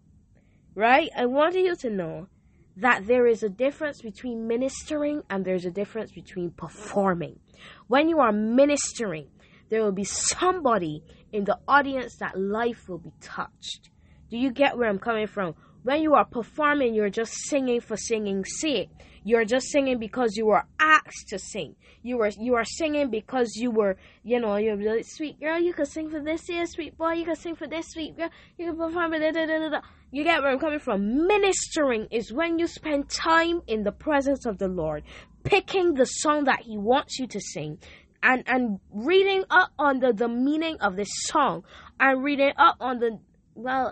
right? 0.74 1.10
I 1.16 1.26
wanted 1.26 1.64
you 1.64 1.76
to 1.76 1.90
know 1.90 2.28
that 2.76 3.06
there 3.06 3.26
is 3.26 3.42
a 3.42 3.48
difference 3.48 4.02
between 4.02 4.46
ministering 4.46 5.22
and 5.30 5.44
there's 5.44 5.64
a 5.64 5.70
difference 5.70 6.12
between 6.12 6.50
performing. 6.50 7.40
When 7.86 8.08
you 8.08 8.20
are 8.20 8.32
ministering, 8.32 9.28
there 9.68 9.82
will 9.82 9.92
be 9.92 10.04
somebody 10.04 11.02
in 11.32 11.44
the 11.44 11.58
audience 11.66 12.16
that 12.16 12.38
life 12.38 12.88
will 12.88 12.98
be 12.98 13.12
touched. 13.20 13.90
Do 14.30 14.36
you 14.36 14.50
get 14.50 14.76
where 14.76 14.88
I'm 14.88 14.98
coming 14.98 15.26
from? 15.26 15.54
When 15.88 16.02
you 16.02 16.12
are 16.16 16.26
performing, 16.26 16.94
you're 16.94 17.08
just 17.08 17.32
singing 17.48 17.80
for 17.80 17.96
singing's 17.96 18.60
sake. 18.60 18.90
You're 19.24 19.46
just 19.46 19.68
singing 19.68 19.98
because 19.98 20.36
you 20.36 20.44
were 20.44 20.64
asked 20.78 21.28
to 21.28 21.38
sing. 21.38 21.76
You 22.02 22.18
were 22.18 22.28
you 22.38 22.56
are 22.56 22.64
singing 22.66 23.08
because 23.08 23.56
you 23.56 23.70
were, 23.70 23.96
you 24.22 24.38
know, 24.38 24.56
you're 24.56 24.76
really 24.76 25.02
sweet 25.02 25.40
girl. 25.40 25.58
You 25.58 25.72
can 25.72 25.86
sing 25.86 26.10
for 26.10 26.20
this, 26.22 26.46
yeah, 26.46 26.66
sweet 26.66 26.98
boy. 26.98 27.12
You 27.12 27.24
can 27.24 27.36
sing 27.36 27.56
for 27.56 27.66
this, 27.66 27.86
sweet 27.88 28.18
girl. 28.18 28.28
You 28.58 28.66
can 28.66 28.76
perform. 28.76 29.12
Da, 29.12 29.30
da, 29.30 29.46
da, 29.46 29.68
da. 29.70 29.80
You 30.10 30.24
get 30.24 30.42
where 30.42 30.50
I'm 30.52 30.58
coming 30.58 30.78
from. 30.78 31.26
Ministering 31.26 32.08
is 32.10 32.34
when 32.34 32.58
you 32.58 32.66
spend 32.66 33.08
time 33.08 33.62
in 33.66 33.84
the 33.84 33.92
presence 33.92 34.44
of 34.44 34.58
the 34.58 34.68
Lord, 34.68 35.04
picking 35.42 35.94
the 35.94 36.04
song 36.04 36.44
that 36.44 36.64
He 36.64 36.76
wants 36.76 37.18
you 37.18 37.26
to 37.28 37.40
sing, 37.40 37.78
and 38.22 38.42
and 38.46 38.78
reading 38.92 39.44
up 39.48 39.70
on 39.78 40.00
the 40.00 40.12
the 40.12 40.28
meaning 40.28 40.76
of 40.82 40.96
this 40.96 41.08
song, 41.32 41.64
and 41.98 42.22
reading 42.22 42.52
up 42.58 42.76
on 42.78 42.98
the 42.98 43.18
well, 43.54 43.90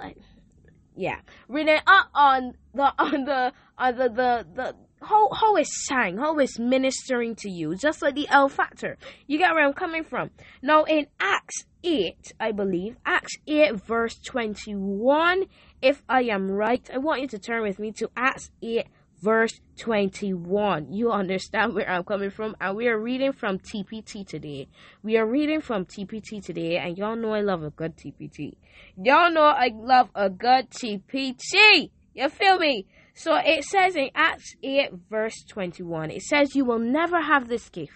yeah, 0.96 1.20
reading 1.48 1.78
up 1.86 2.08
uh, 2.14 2.18
on 2.18 2.54
the 2.74 2.82
on 2.98 3.24
the 3.24 3.52
on 3.78 3.96
the 3.96 4.08
the 4.08 4.46
the 4.54 4.74
how 5.02 5.30
how 5.30 5.56
is 5.56 5.68
sang, 5.86 6.16
how 6.18 6.38
is 6.38 6.58
ministering 6.58 7.34
to 7.36 7.50
you, 7.50 7.76
just 7.76 8.02
like 8.02 8.14
the 8.14 8.28
L 8.28 8.48
factor. 8.48 8.96
You 9.26 9.38
get 9.38 9.52
where 9.54 9.64
I'm 9.64 9.74
coming 9.74 10.04
from. 10.04 10.30
Now 10.62 10.84
in 10.84 11.06
Acts 11.20 11.64
eight, 11.84 12.32
I 12.40 12.52
believe 12.52 12.96
Acts 13.04 13.36
eight 13.46 13.74
verse 13.74 14.18
twenty 14.18 14.74
one. 14.74 15.44
If 15.82 16.02
I 16.08 16.22
am 16.22 16.50
right, 16.50 16.88
I 16.92 16.98
want 16.98 17.20
you 17.20 17.28
to 17.28 17.38
turn 17.38 17.62
with 17.62 17.78
me 17.78 17.92
to 17.92 18.10
Acts 18.16 18.50
eight 18.62 18.86
verse 19.20 19.60
21. 19.78 20.92
You 20.92 21.10
understand 21.10 21.74
where 21.74 21.88
I'm 21.88 22.04
coming 22.04 22.30
from? 22.30 22.56
And 22.60 22.76
we 22.76 22.88
are 22.88 22.98
reading 22.98 23.32
from 23.32 23.58
TPT 23.58 24.26
today. 24.26 24.68
We 25.02 25.16
are 25.16 25.26
reading 25.26 25.60
from 25.60 25.86
TPT 25.86 26.44
today, 26.44 26.78
and 26.78 26.96
y'all 26.96 27.16
know 27.16 27.32
I 27.32 27.40
love 27.40 27.62
a 27.62 27.70
good 27.70 27.96
TPT. 27.96 28.56
Y'all 28.96 29.30
know 29.30 29.42
I 29.42 29.70
love 29.74 30.10
a 30.14 30.30
good 30.30 30.70
TPT. 30.70 31.90
You 32.14 32.28
feel 32.28 32.58
me? 32.58 32.86
So 33.14 33.34
it 33.34 33.64
says 33.64 33.96
in 33.96 34.10
Acts 34.14 34.54
8, 34.62 34.90
verse 35.08 35.44
21, 35.48 36.10
it 36.10 36.22
says, 36.22 36.54
You 36.54 36.64
will 36.64 36.78
never 36.78 37.20
have 37.20 37.48
this 37.48 37.68
gift 37.70 37.94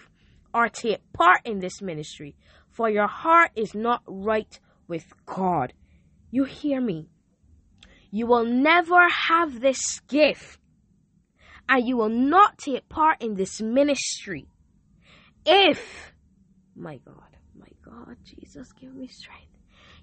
or 0.53 0.67
take 0.67 0.99
part 1.13 1.39
in 1.45 1.59
this 1.59 1.81
ministry, 1.81 2.35
for 2.71 2.89
your 2.89 3.07
heart 3.07 3.51
is 3.55 3.73
not 3.73 4.01
right 4.07 4.59
with 4.87 5.05
God. 5.25 5.73
You 6.31 6.43
hear 6.43 6.81
me? 6.81 7.07
You 8.09 8.27
will 8.27 8.45
never 8.45 9.07
have 9.07 9.61
this 9.61 10.01
gift 10.07 10.57
and 11.71 11.87
you 11.87 11.95
will 11.95 12.09
not 12.09 12.57
take 12.57 12.89
part 12.89 13.21
in 13.21 13.35
this 13.35 13.61
ministry 13.61 14.45
if, 15.45 16.13
my 16.75 16.97
God, 16.97 17.37
my 17.57 17.69
God, 17.81 18.17
Jesus, 18.25 18.67
give 18.73 18.93
me 18.93 19.07
strength. 19.07 19.47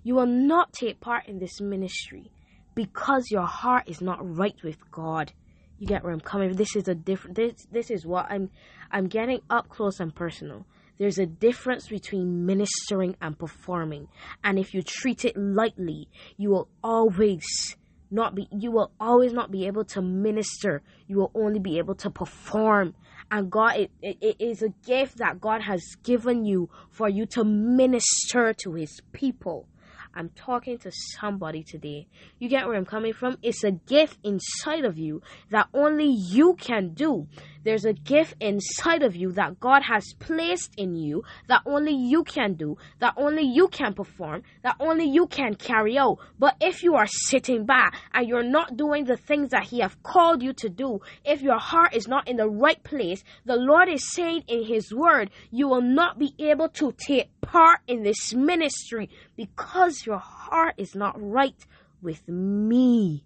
You 0.03 0.15
will 0.15 0.27
not 0.27 0.73
take 0.73 0.99
part 0.99 1.29
in 1.29 1.39
this 1.39 1.61
ministry 1.61 2.33
because 2.75 3.31
your 3.31 3.45
heart 3.45 3.85
is 3.87 4.01
not 4.01 4.19
right 4.23 4.57
with 4.65 4.79
God. 4.91 5.31
You 5.79 5.87
get 5.87 6.03
where 6.03 6.13
I'm 6.13 6.21
coming. 6.21 6.57
This 6.57 6.75
is 6.75 6.89
a 6.89 6.95
different. 6.95 7.37
This 7.37 7.67
this 7.71 7.91
is 7.91 8.07
what 8.07 8.27
I'm. 8.31 8.51
I'm 8.91 9.07
getting 9.07 9.41
up 9.51 9.69
close 9.69 10.01
and 10.01 10.15
personal. 10.15 10.65
There's 10.99 11.19
a 11.19 11.27
difference 11.27 11.87
between 11.87 12.47
ministering 12.47 13.15
and 13.21 13.39
performing, 13.39 14.09
and 14.43 14.59
if 14.59 14.73
you 14.73 14.83
treat 14.83 15.25
it 15.25 15.37
lightly, 15.37 16.09
you 16.37 16.49
will 16.51 16.69
always 16.83 17.77
not 18.11 18.35
be 18.35 18.49
you 18.51 18.71
will 18.71 18.91
always 18.99 19.33
not 19.33 19.51
be 19.51 19.67
able 19.67 19.85
to 19.85 20.01
minister 20.01 20.83
you 21.07 21.17
will 21.17 21.31
only 21.35 21.59
be 21.59 21.79
able 21.79 21.95
to 21.95 22.11
perform 22.11 22.95
and 23.31 23.51
god 23.51 23.77
it, 23.77 23.91
it, 24.03 24.37
is 24.39 24.63
a 24.63 24.69
gift 24.87 25.19
that 25.19 25.41
god 25.41 25.63
has 25.63 25.83
given 26.03 26.45
you 26.45 26.69
for 26.91 27.09
you 27.09 27.27
to 27.27 27.45
minister 27.45 28.53
to 28.55 28.75
his 28.75 29.01
people 29.13 29.67
I'm 30.15 30.31
talking 30.31 30.79
to 30.79 30.91
somebody 30.91 31.63
today. 31.63 32.09
You 32.41 32.49
get 32.49 32.67
where 32.67 32.77
I'm 32.77 32.85
coming 32.85 33.13
from? 33.13 33.39
It's 33.41 33.63
a 33.63 33.71
gift 33.71 34.19
inside 34.25 34.85
of 34.85 34.99
you 34.99 35.23
that 35.51 35.69
only 35.73 36.07
you 36.09 36.55
can 36.55 36.93
do. 36.95 37.29
There's 37.65 37.85
a 37.85 37.93
gift 37.93 38.35
inside 38.41 39.03
of 39.03 39.17
you 39.17 39.33
that 39.33 39.61
God 39.61 39.83
has 39.83 40.15
placed 40.19 40.73
in 40.77 40.95
you 40.95 41.25
that 41.49 41.63
only 41.67 41.93
you 41.93 42.25
can 42.25 42.55
do, 42.55 42.77
that 43.01 43.15
only 43.17 43.43
you 43.43 43.69
can 43.69 43.95
perform, 43.95 44.43
that 44.63 44.77
only 44.81 45.05
you 45.07 45.27
can 45.27 45.55
carry 45.55 45.99
out. 45.99 46.19
But 46.39 46.57
if 46.61 46.83
you 46.83 46.95
are 46.95 47.07
sitting 47.07 47.67
back 47.67 47.95
and 48.15 48.29
you're 48.29 48.43
not 48.43 48.77
doing 48.77 49.05
the 49.05 49.17
things 49.17 49.51
that 49.51 49.65
He 49.65 49.81
has 49.81 49.97
called 50.03 50.43
you 50.43 50.53
to 50.55 50.69
do, 50.69 51.01
if 51.25 51.43
your 51.43 51.59
heart 51.59 51.95
is 51.95 52.07
not 52.07 52.29
in 52.29 52.37
the 52.37 52.49
right 52.49 52.83
place, 52.83 53.25
the 53.45 53.57
Lord 53.57 53.89
is 53.89 54.13
saying 54.13 54.45
in 54.47 54.65
His 54.65 54.95
Word, 54.95 55.31
you 55.51 55.69
will 55.69 55.83
not 55.83 56.19
be 56.19 56.35
able 56.39 56.69
to 56.71 56.93
take 56.93 57.29
part 57.41 57.81
in 57.87 58.03
this 58.03 58.33
ministry 58.35 59.11
because 59.37 60.07
your 60.07 60.19
heart 60.19 60.75
is 60.79 60.95
not 60.95 61.15
right 61.19 61.67
with 62.01 62.27
me. 62.29 63.25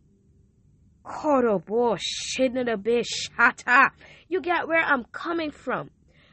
You 4.29 4.41
get 4.41 4.69
where 4.69 4.85
I'm 4.85 5.05
coming 5.13 5.51
from. 5.51 5.91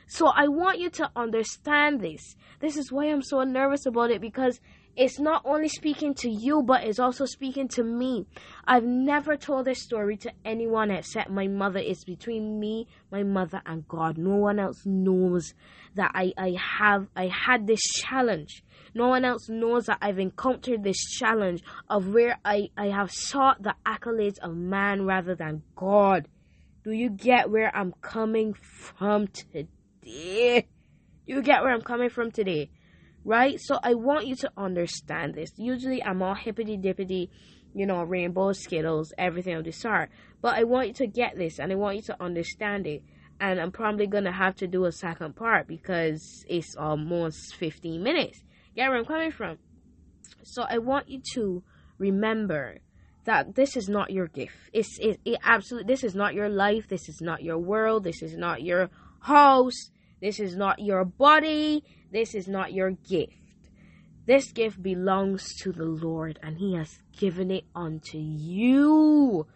So 0.07 0.27
I 0.27 0.47
want 0.47 0.79
you 0.79 0.89
to 0.91 1.11
understand 1.15 2.01
this. 2.01 2.35
This 2.59 2.77
is 2.77 2.91
why 2.91 3.05
I'm 3.05 3.21
so 3.21 3.43
nervous 3.43 3.85
about 3.85 4.11
it 4.11 4.21
because 4.21 4.59
it's 4.95 5.19
not 5.19 5.43
only 5.45 5.69
speaking 5.69 6.13
to 6.15 6.29
you, 6.29 6.61
but 6.61 6.83
it's 6.83 6.99
also 6.99 7.25
speaking 7.25 7.67
to 7.69 7.83
me. 7.83 8.25
I've 8.67 8.83
never 8.83 9.37
told 9.37 9.65
this 9.65 9.81
story 9.81 10.17
to 10.17 10.31
anyone 10.43 10.91
except 10.91 11.29
my 11.29 11.47
mother. 11.47 11.79
It's 11.79 12.03
between 12.03 12.59
me, 12.59 12.87
my 13.11 13.23
mother, 13.23 13.61
and 13.65 13.87
God. 13.87 14.17
No 14.17 14.35
one 14.35 14.59
else 14.59 14.85
knows 14.85 15.53
that 15.95 16.11
I, 16.13 16.33
I 16.37 16.57
have 16.79 17.07
I 17.15 17.27
had 17.27 17.65
this 17.65 17.79
challenge. 17.79 18.63
No 18.93 19.07
one 19.07 19.25
else 19.25 19.49
knows 19.49 19.85
that 19.85 19.99
I've 20.01 20.19
encountered 20.19 20.83
this 20.83 20.97
challenge 20.97 21.63
of 21.89 22.07
where 22.07 22.39
I, 22.43 22.69
I 22.77 22.87
have 22.87 23.11
sought 23.11 23.61
the 23.61 23.75
accolades 23.85 24.39
of 24.39 24.55
man 24.55 25.05
rather 25.05 25.35
than 25.35 25.63
God. 25.75 26.27
Do 26.83 26.91
you 26.91 27.09
get 27.09 27.49
where 27.49 27.75
I'm 27.75 27.93
coming 28.01 28.53
from 28.53 29.27
today? 29.27 29.67
Do 30.01 30.63
you 31.25 31.41
get 31.41 31.61
where 31.61 31.73
I'm 31.73 31.81
coming 31.81 32.09
from 32.09 32.31
today? 32.31 32.69
Right? 33.25 33.59
So 33.59 33.77
I 33.83 33.93
want 33.93 34.27
you 34.27 34.35
to 34.37 34.51
understand 34.57 35.35
this. 35.35 35.51
Usually 35.57 36.03
I'm 36.03 36.21
all 36.21 36.35
hippity 36.35 36.77
dippity, 36.77 37.29
you 37.75 37.85
know, 37.85 38.01
rainbow 38.03 38.53
skittles, 38.53 39.13
everything 39.17 39.55
of 39.55 39.65
the 39.65 39.71
sort. 39.71 40.09
But 40.41 40.55
I 40.55 40.63
want 40.63 40.87
you 40.87 40.93
to 40.95 41.07
get 41.07 41.37
this 41.37 41.59
and 41.59 41.71
I 41.71 41.75
want 41.75 41.97
you 41.97 42.03
to 42.03 42.23
understand 42.23 42.87
it 42.87 43.03
and 43.39 43.59
I'm 43.59 43.71
probably 43.71 44.07
gonna 44.07 44.31
have 44.31 44.55
to 44.57 44.67
do 44.67 44.85
a 44.85 44.91
second 44.91 45.35
part 45.35 45.67
because 45.67 46.43
it's 46.47 46.75
almost 46.75 47.55
15 47.55 48.01
minutes. 48.03 48.43
Get 48.75 48.89
where 48.89 48.97
I'm 48.97 49.05
coming 49.05 49.31
from? 49.31 49.57
So 50.43 50.63
I 50.67 50.77
want 50.77 51.09
you 51.09 51.21
to 51.33 51.63
remember 51.97 52.79
that 53.25 53.55
this 53.55 53.75
is 53.75 53.89
not 53.89 54.11
your 54.11 54.27
gift. 54.27 54.55
It's 54.73 54.97
it, 54.99 55.19
it 55.25 55.39
absolutely 55.43 55.93
this 55.93 56.03
is 56.03 56.15
not 56.15 56.33
your 56.33 56.49
life. 56.49 56.87
This 56.87 57.09
is 57.09 57.21
not 57.21 57.43
your 57.43 57.57
world. 57.57 58.03
This 58.03 58.21
is 58.21 58.35
not 58.35 58.63
your 58.63 58.89
house. 59.21 59.91
This 60.21 60.39
is 60.39 60.55
not 60.55 60.79
your 60.79 61.05
body. 61.05 61.83
This 62.11 62.35
is 62.35 62.47
not 62.47 62.73
your 62.73 62.91
gift. 62.91 63.33
This 64.25 64.51
gift 64.51 64.81
belongs 64.81 65.55
to 65.61 65.71
the 65.71 65.85
Lord, 65.85 66.39
and 66.43 66.57
He 66.57 66.75
has 66.75 66.99
given 67.17 67.49
it 67.51 67.65
unto 67.75 68.17
you. 68.17 69.47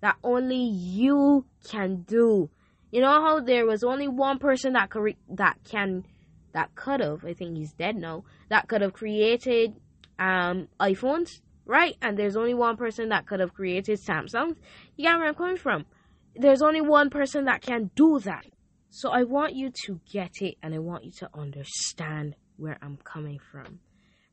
That 0.00 0.16
only 0.24 0.56
you 0.62 1.46
can 1.68 2.02
do. 2.02 2.50
You 2.90 3.00
know 3.00 3.22
how 3.22 3.40
there 3.40 3.66
was 3.66 3.84
only 3.84 4.08
one 4.08 4.38
person 4.38 4.74
that 4.74 4.90
could 4.90 5.16
that 5.30 5.58
can 5.64 6.04
that 6.52 6.74
could 6.74 7.00
have 7.00 7.24
I 7.24 7.34
think 7.34 7.56
he's 7.56 7.72
dead 7.72 7.96
now 7.96 8.24
that 8.48 8.68
could 8.68 8.82
have 8.82 8.92
created 8.92 9.74
um 10.18 10.68
iPhones, 10.80 11.40
right? 11.66 11.96
And 12.02 12.18
there's 12.18 12.36
only 12.36 12.54
one 12.54 12.76
person 12.76 13.08
that 13.10 13.26
could 13.26 13.40
have 13.40 13.54
created 13.54 13.98
Samsung. 14.00 14.56
You 14.96 15.04
get 15.04 15.18
where 15.18 15.28
I'm 15.28 15.34
coming 15.34 15.56
from? 15.56 15.86
There's 16.34 16.62
only 16.62 16.80
one 16.80 17.10
person 17.10 17.44
that 17.46 17.62
can 17.62 17.90
do 17.94 18.18
that. 18.20 18.46
So 18.90 19.10
I 19.10 19.24
want 19.24 19.54
you 19.54 19.70
to 19.86 20.00
get 20.10 20.32
it 20.40 20.56
and 20.62 20.74
I 20.74 20.78
want 20.78 21.04
you 21.04 21.12
to 21.12 21.30
understand 21.34 22.36
where 22.56 22.78
I'm 22.82 22.98
coming 22.98 23.38
from. 23.50 23.80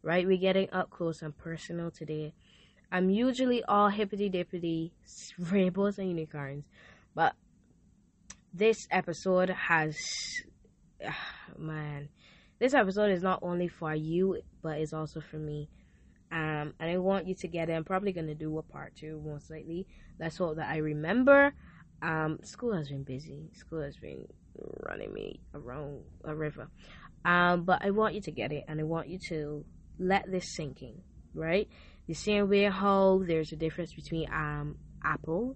Right? 0.01 0.25
We're 0.25 0.37
getting 0.37 0.69
up 0.71 0.89
close 0.89 1.21
and 1.21 1.37
personal 1.37 1.91
today. 1.91 2.33
I'm 2.91 3.09
usually 3.09 3.63
all 3.63 3.89
hippity 3.89 4.29
dippity, 4.29 4.91
rainbows 5.51 5.97
and 5.97 6.09
unicorns, 6.09 6.65
but 7.13 7.33
this 8.53 8.87
episode 8.89 9.49
has, 9.49 9.95
uh, 11.05 11.11
man, 11.57 12.09
this 12.59 12.73
episode 12.73 13.11
is 13.11 13.23
not 13.23 13.39
only 13.41 13.67
for 13.67 13.93
you, 13.93 14.41
but 14.61 14.79
it's 14.79 14.93
also 14.93 15.21
for 15.21 15.37
me. 15.37 15.69
Um, 16.31 16.73
and 16.79 16.91
I 16.91 16.97
want 16.97 17.27
you 17.27 17.35
to 17.35 17.47
get 17.47 17.69
it. 17.69 17.73
I'm 17.73 17.83
probably 17.83 18.11
gonna 18.11 18.35
do 18.35 18.57
a 18.57 18.63
part 18.63 18.95
two 18.95 19.21
most 19.25 19.49
likely. 19.49 19.87
Let's 20.19 20.37
hope 20.37 20.57
that 20.57 20.69
I 20.69 20.77
remember. 20.77 21.53
Um, 22.01 22.39
school 22.43 22.73
has 22.73 22.89
been 22.89 23.03
busy. 23.03 23.49
School 23.53 23.81
has 23.81 23.97
been 23.97 24.25
running 24.87 25.13
me 25.13 25.39
around 25.53 26.03
a 26.23 26.35
river. 26.35 26.69
Um, 27.25 27.63
but 27.63 27.83
I 27.83 27.91
want 27.91 28.15
you 28.15 28.21
to 28.21 28.31
get 28.31 28.51
it, 28.51 28.65
and 28.67 28.79
I 28.79 28.83
want 28.83 29.09
you 29.09 29.19
to 29.29 29.65
let 29.97 30.29
this 30.31 30.55
sink 30.55 30.81
in, 30.81 31.01
right? 31.33 31.67
The 32.07 32.13
same 32.13 32.49
way 32.49 32.63
how 32.63 33.23
there's 33.25 33.51
a 33.51 33.55
difference 33.57 33.93
between 33.93 34.31
um 34.31 34.77
Apple 35.03 35.55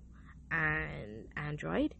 and 0.52 1.28
Android, 1.36 1.96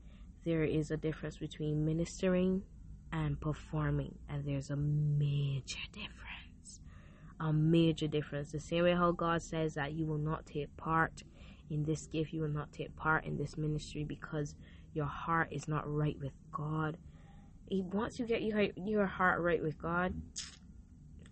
there 0.46 0.64
is 0.64 0.92
a 0.92 0.98
difference 0.98 1.38
between 1.38 1.86
ministering 1.86 2.64
and 3.14 3.40
performing, 3.40 4.16
and 4.28 4.44
there's 4.44 4.72
a 4.72 4.76
major 4.76 5.78
difference. 5.94 6.82
A 7.40 7.54
major 7.54 8.08
difference. 8.08 8.52
The 8.52 8.60
same 8.60 8.84
way 8.84 8.94
how 8.94 9.12
God 9.12 9.44
says 9.44 9.76
that 9.76 9.94
you 9.94 10.06
will 10.06 10.18
not 10.18 10.48
take 10.48 10.76
part 10.78 11.24
in 11.70 11.84
this 11.84 12.08
gift, 12.08 12.34
you 12.34 12.42
will 12.42 12.50
not 12.50 12.72
take 12.74 12.96
part 12.96 13.24
in 13.24 13.38
this 13.38 13.56
ministry 13.58 14.04
because 14.04 14.56
your 14.94 15.06
heart 15.06 15.50
is 15.52 15.68
not 15.68 15.84
right 15.86 16.18
with 16.20 16.34
God. 16.52 16.98
Wants 17.70 18.20
you 18.20 18.26
get 18.26 18.42
your, 18.42 18.68
your 18.76 19.06
heart 19.06 19.40
right 19.42 19.62
with 19.62 19.82
God. 19.82 20.14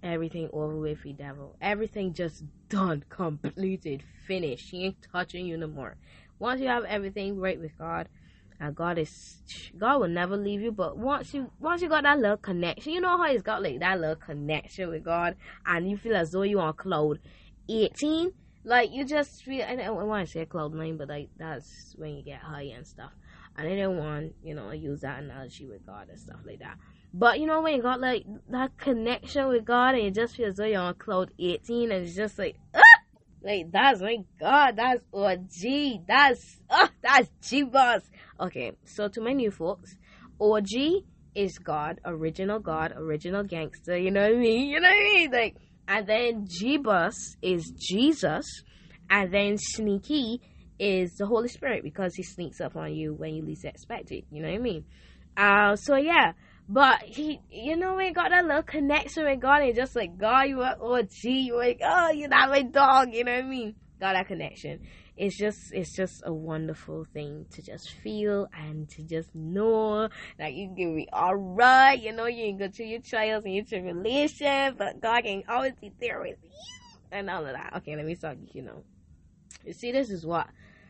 Everything 0.03 0.49
over 0.53 0.75
with 0.75 1.03
the 1.03 1.13
devil. 1.13 1.55
Everything 1.61 2.13
just 2.13 2.43
done, 2.69 3.03
completed, 3.09 4.03
finished. 4.25 4.69
He 4.71 4.85
ain't 4.85 5.07
touching 5.11 5.45
you 5.45 5.57
no 5.57 5.67
more. 5.67 5.97
Once 6.39 6.61
you 6.61 6.67
have 6.67 6.85
everything 6.85 7.39
right 7.39 7.59
with 7.59 7.77
God, 7.77 8.09
God 8.69 8.99
is 8.99 9.37
God 9.77 9.99
will 9.99 10.07
never 10.07 10.37
leave 10.37 10.61
you. 10.61 10.71
But 10.71 10.97
once 10.97 11.33
you 11.33 11.51
once 11.59 11.81
you 11.81 11.89
got 11.89 12.03
that 12.03 12.19
little 12.19 12.37
connection, 12.37 12.93
you 12.93 13.01
know 13.01 13.17
how 13.17 13.31
he's 13.31 13.41
got 13.41 13.63
like 13.63 13.79
that 13.79 13.99
little 13.99 14.15
connection 14.15 14.89
with 14.89 15.03
God, 15.03 15.35
and 15.65 15.89
you 15.89 15.97
feel 15.97 16.15
as 16.15 16.31
though 16.31 16.43
you 16.43 16.59
on 16.59 16.73
cloud 16.73 17.19
eighteen. 17.67 18.33
Like 18.63 18.91
you 18.91 19.05
just 19.05 19.43
feel. 19.43 19.65
I 19.65 19.75
don't 19.75 20.07
want 20.07 20.27
to 20.27 20.31
say 20.31 20.45
cloud 20.45 20.75
nine, 20.75 20.97
but 20.97 21.09
like 21.09 21.29
that's 21.37 21.95
when 21.97 22.15
you 22.15 22.23
get 22.23 22.41
high 22.41 22.71
and 22.75 22.85
stuff. 22.85 23.11
And 23.57 23.67
I 23.67 23.75
don't 23.75 23.97
want 23.97 24.35
you 24.43 24.53
know 24.53 24.71
use 24.71 25.01
that 25.01 25.23
analogy 25.23 25.65
with 25.65 25.85
God 25.85 26.09
and 26.09 26.19
stuff 26.19 26.39
like 26.45 26.59
that. 26.59 26.77
But 27.13 27.39
you 27.39 27.47
know 27.47 27.61
when 27.61 27.75
you 27.75 27.81
got 27.81 27.99
like 27.99 28.25
that 28.49 28.77
connection 28.77 29.47
with 29.47 29.65
God, 29.65 29.95
and 29.95 30.03
you 30.03 30.11
just 30.11 30.35
feel 30.35 30.49
as 30.49 30.57
though 30.57 30.65
you're 30.65 30.79
on 30.81 30.93
cloud 30.93 31.31
eighteen, 31.39 31.91
and 31.91 32.05
it's 32.05 32.15
just 32.15 32.37
like. 32.37 32.57
Like 33.43 33.71
that's 33.71 34.01
my 34.01 34.17
God, 34.39 34.75
that's 34.75 35.03
OG, 35.13 36.05
that's 36.07 36.59
oh, 36.69 36.89
that's 37.01 37.29
G 37.41 37.63
boss. 37.63 38.01
Okay, 38.39 38.73
so 38.85 39.07
to 39.07 39.21
my 39.21 39.33
new 39.33 39.49
folks, 39.49 39.95
OG 40.39 41.03
is 41.33 41.57
God, 41.57 41.99
original 42.05 42.59
God, 42.59 42.93
original 42.95 43.43
gangster. 43.43 43.97
You 43.97 44.11
know 44.11 44.21
what 44.21 44.37
I 44.37 44.39
mean? 44.39 44.69
You 44.69 44.79
know 44.79 44.89
what 44.89 44.95
I 44.95 45.13
mean? 45.13 45.31
Like, 45.31 45.55
and 45.87 46.07
then 46.07 46.45
G 46.47 46.77
bus 46.77 47.35
is 47.41 47.71
Jesus, 47.71 48.45
and 49.09 49.33
then 49.33 49.57
sneaky 49.57 50.41
is 50.77 51.15
the 51.17 51.25
Holy 51.25 51.47
Spirit 51.47 51.83
because 51.83 52.13
he 52.15 52.23
sneaks 52.23 52.61
up 52.61 52.75
on 52.75 52.93
you 52.93 53.13
when 53.13 53.33
you 53.33 53.43
least 53.43 53.65
expect 53.65 54.11
it. 54.11 54.25
You 54.31 54.43
know 54.43 54.49
what 54.49 54.55
I 54.55 54.59
mean? 54.59 54.85
Uh, 55.35 55.75
so 55.75 55.95
yeah. 55.95 56.33
But 56.71 57.01
he, 57.03 57.41
you 57.49 57.75
know, 57.75 57.95
we 57.95 58.11
got 58.11 58.29
that 58.29 58.45
little 58.45 58.63
connection 58.63 59.25
with 59.25 59.41
God, 59.41 59.61
and 59.61 59.75
just 59.75 59.93
like 59.93 60.17
God, 60.17 60.43
you 60.43 60.61
are 60.61 60.77
OG, 60.81 61.23
you 61.23 61.57
like, 61.57 61.81
oh, 61.83 62.11
you're 62.11 62.29
not 62.29 62.49
my 62.49 62.61
dog, 62.61 63.13
you 63.13 63.25
know 63.25 63.33
what 63.33 63.43
I 63.43 63.47
mean? 63.47 63.75
Got 63.99 64.13
that 64.13 64.27
connection. 64.27 64.79
It's 65.17 65.37
just, 65.37 65.73
it's 65.73 65.93
just 65.93 66.23
a 66.25 66.33
wonderful 66.33 67.05
thing 67.13 67.45
to 67.51 67.61
just 67.61 67.91
feel 67.91 68.47
and 68.57 68.87
to 68.91 69.03
just 69.03 69.35
know 69.35 70.07
that 70.37 70.53
you 70.53 70.73
can 70.73 70.95
be 70.95 71.09
all 71.11 71.35
right. 71.35 72.01
You 72.01 72.13
know, 72.13 72.25
you 72.27 72.47
can 72.47 72.57
go 72.57 72.69
through 72.69 72.85
your 72.85 73.01
trials 73.01 73.43
and 73.43 73.53
your 73.53 73.65
tribulation, 73.65 74.75
but 74.77 75.01
God 75.01 75.25
can 75.25 75.43
always 75.49 75.73
be 75.79 75.91
there 75.99 76.21
with 76.21 76.37
you 76.41 76.49
and 77.11 77.29
all 77.29 77.45
of 77.45 77.51
that. 77.51 77.73
Okay, 77.77 77.97
let 77.97 78.05
me 78.05 78.15
start. 78.15 78.37
You 78.53 78.61
know, 78.61 78.83
you 79.65 79.73
see, 79.73 79.91
this 79.91 80.09
is 80.09 80.25
what 80.25 80.47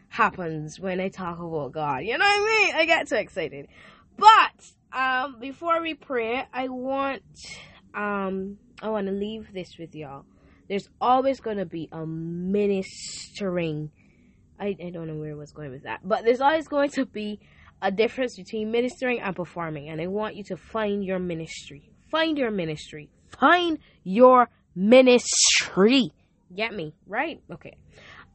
happens 0.09 0.79
when 0.79 0.99
I 0.99 1.09
talk 1.09 1.39
about 1.39 1.71
God. 1.71 2.03
You 2.03 2.19
know 2.19 2.23
what 2.23 2.39
I 2.39 2.65
mean? 2.65 2.75
I 2.75 2.85
get 2.85 3.07
too 3.09 3.15
excited, 3.15 3.67
but 4.15 4.50
um, 4.93 5.39
before 5.39 5.81
we 5.81 5.93
pray, 5.93 6.45
I 6.53 6.67
want 6.67 7.23
um, 7.93 8.57
I 8.81 8.89
want 8.89 9.07
to 9.07 9.13
leave 9.13 9.53
this 9.53 9.77
with 9.77 9.95
y'all. 9.95 10.25
There's 10.67 10.89
always 10.99 11.39
gonna 11.39 11.65
be 11.65 11.89
a 11.91 12.05
ministering. 12.05 13.91
I, 14.59 14.75
I 14.83 14.89
don't 14.91 15.07
know 15.07 15.15
where 15.15 15.31
I 15.31 15.35
was 15.35 15.51
going 15.51 15.71
with 15.71 15.83
that, 15.83 16.01
but 16.03 16.23
there's 16.23 16.41
always 16.41 16.67
going 16.67 16.91
to 16.91 17.05
be 17.05 17.39
a 17.81 17.91
difference 17.91 18.37
between 18.37 18.69
ministering 18.71 19.19
and 19.19 19.35
performing, 19.35 19.89
and 19.89 19.99
I 19.99 20.07
want 20.07 20.35
you 20.35 20.43
to 20.45 20.57
find 20.57 21.03
your 21.03 21.19
ministry. 21.19 21.89
Find 22.11 22.37
your 22.37 22.51
ministry. 22.51 23.09
Find 23.39 23.79
your 24.03 24.49
ministry. 24.75 26.11
Get 26.55 26.73
me 26.73 26.93
right? 27.07 27.41
Okay. 27.51 27.77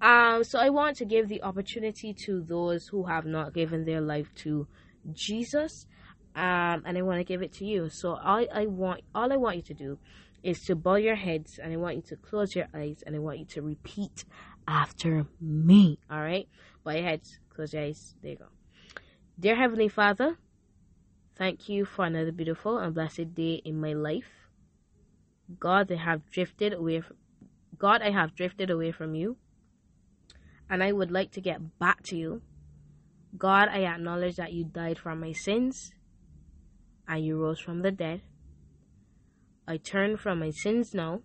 Um, 0.00 0.44
so 0.44 0.58
I 0.58 0.70
want 0.70 0.96
to 0.98 1.04
give 1.04 1.28
the 1.28 1.42
opportunity 1.42 2.14
to 2.26 2.42
those 2.42 2.86
who 2.86 3.04
have 3.04 3.24
not 3.24 3.54
given 3.54 3.84
their 3.84 4.00
life 4.00 4.28
to 4.42 4.66
Jesus 5.12 5.86
um, 6.36 6.82
and 6.84 6.98
I 6.98 7.02
want 7.02 7.18
to 7.18 7.24
give 7.24 7.40
it 7.40 7.54
to 7.54 7.64
you. 7.64 7.88
So 7.88 8.10
all 8.10 8.44
I 8.54 8.66
want, 8.66 9.00
all 9.14 9.32
I 9.32 9.36
want 9.36 9.56
you 9.56 9.62
to 9.62 9.74
do, 9.74 9.98
is 10.42 10.60
to 10.66 10.76
bow 10.76 10.96
your 10.96 11.16
heads, 11.16 11.58
and 11.58 11.72
I 11.72 11.76
want 11.76 11.96
you 11.96 12.02
to 12.02 12.16
close 12.16 12.54
your 12.54 12.68
eyes, 12.74 13.02
and 13.04 13.16
I 13.16 13.18
want 13.18 13.38
you 13.38 13.46
to 13.46 13.62
repeat 13.62 14.24
after 14.68 15.26
me. 15.40 15.98
All 16.10 16.20
right, 16.20 16.46
bow 16.84 16.92
your 16.92 17.04
heads, 17.04 17.40
close 17.48 17.72
your 17.72 17.84
eyes. 17.84 18.14
There 18.22 18.32
you 18.32 18.36
go. 18.36 18.46
Dear 19.40 19.56
Heavenly 19.56 19.88
Father, 19.88 20.36
thank 21.36 21.68
you 21.70 21.86
for 21.86 22.04
another 22.04 22.32
beautiful 22.32 22.78
and 22.78 22.94
blessed 22.94 23.34
day 23.34 23.62
in 23.64 23.80
my 23.80 23.94
life. 23.94 24.50
God, 25.58 25.90
I 25.90 25.96
have 25.96 26.30
drifted 26.30 26.74
away. 26.74 27.00
From, 27.00 27.16
God, 27.78 28.02
I 28.02 28.10
have 28.10 28.34
drifted 28.34 28.70
away 28.70 28.92
from 28.92 29.14
you, 29.14 29.38
and 30.68 30.82
I 30.82 30.92
would 30.92 31.10
like 31.10 31.32
to 31.32 31.40
get 31.40 31.78
back 31.78 32.02
to 32.04 32.16
you. 32.16 32.42
God, 33.38 33.68
I 33.70 33.84
acknowledge 33.84 34.36
that 34.36 34.52
you 34.52 34.64
died 34.64 34.98
for 34.98 35.14
my 35.14 35.32
sins 35.32 35.92
and 37.08 37.24
you 37.24 37.40
rose 37.40 37.60
from 37.60 37.82
the 37.82 37.90
dead. 37.90 38.22
I 39.66 39.76
turn 39.76 40.16
from 40.16 40.40
my 40.40 40.50
sins 40.50 40.94
now 40.94 41.22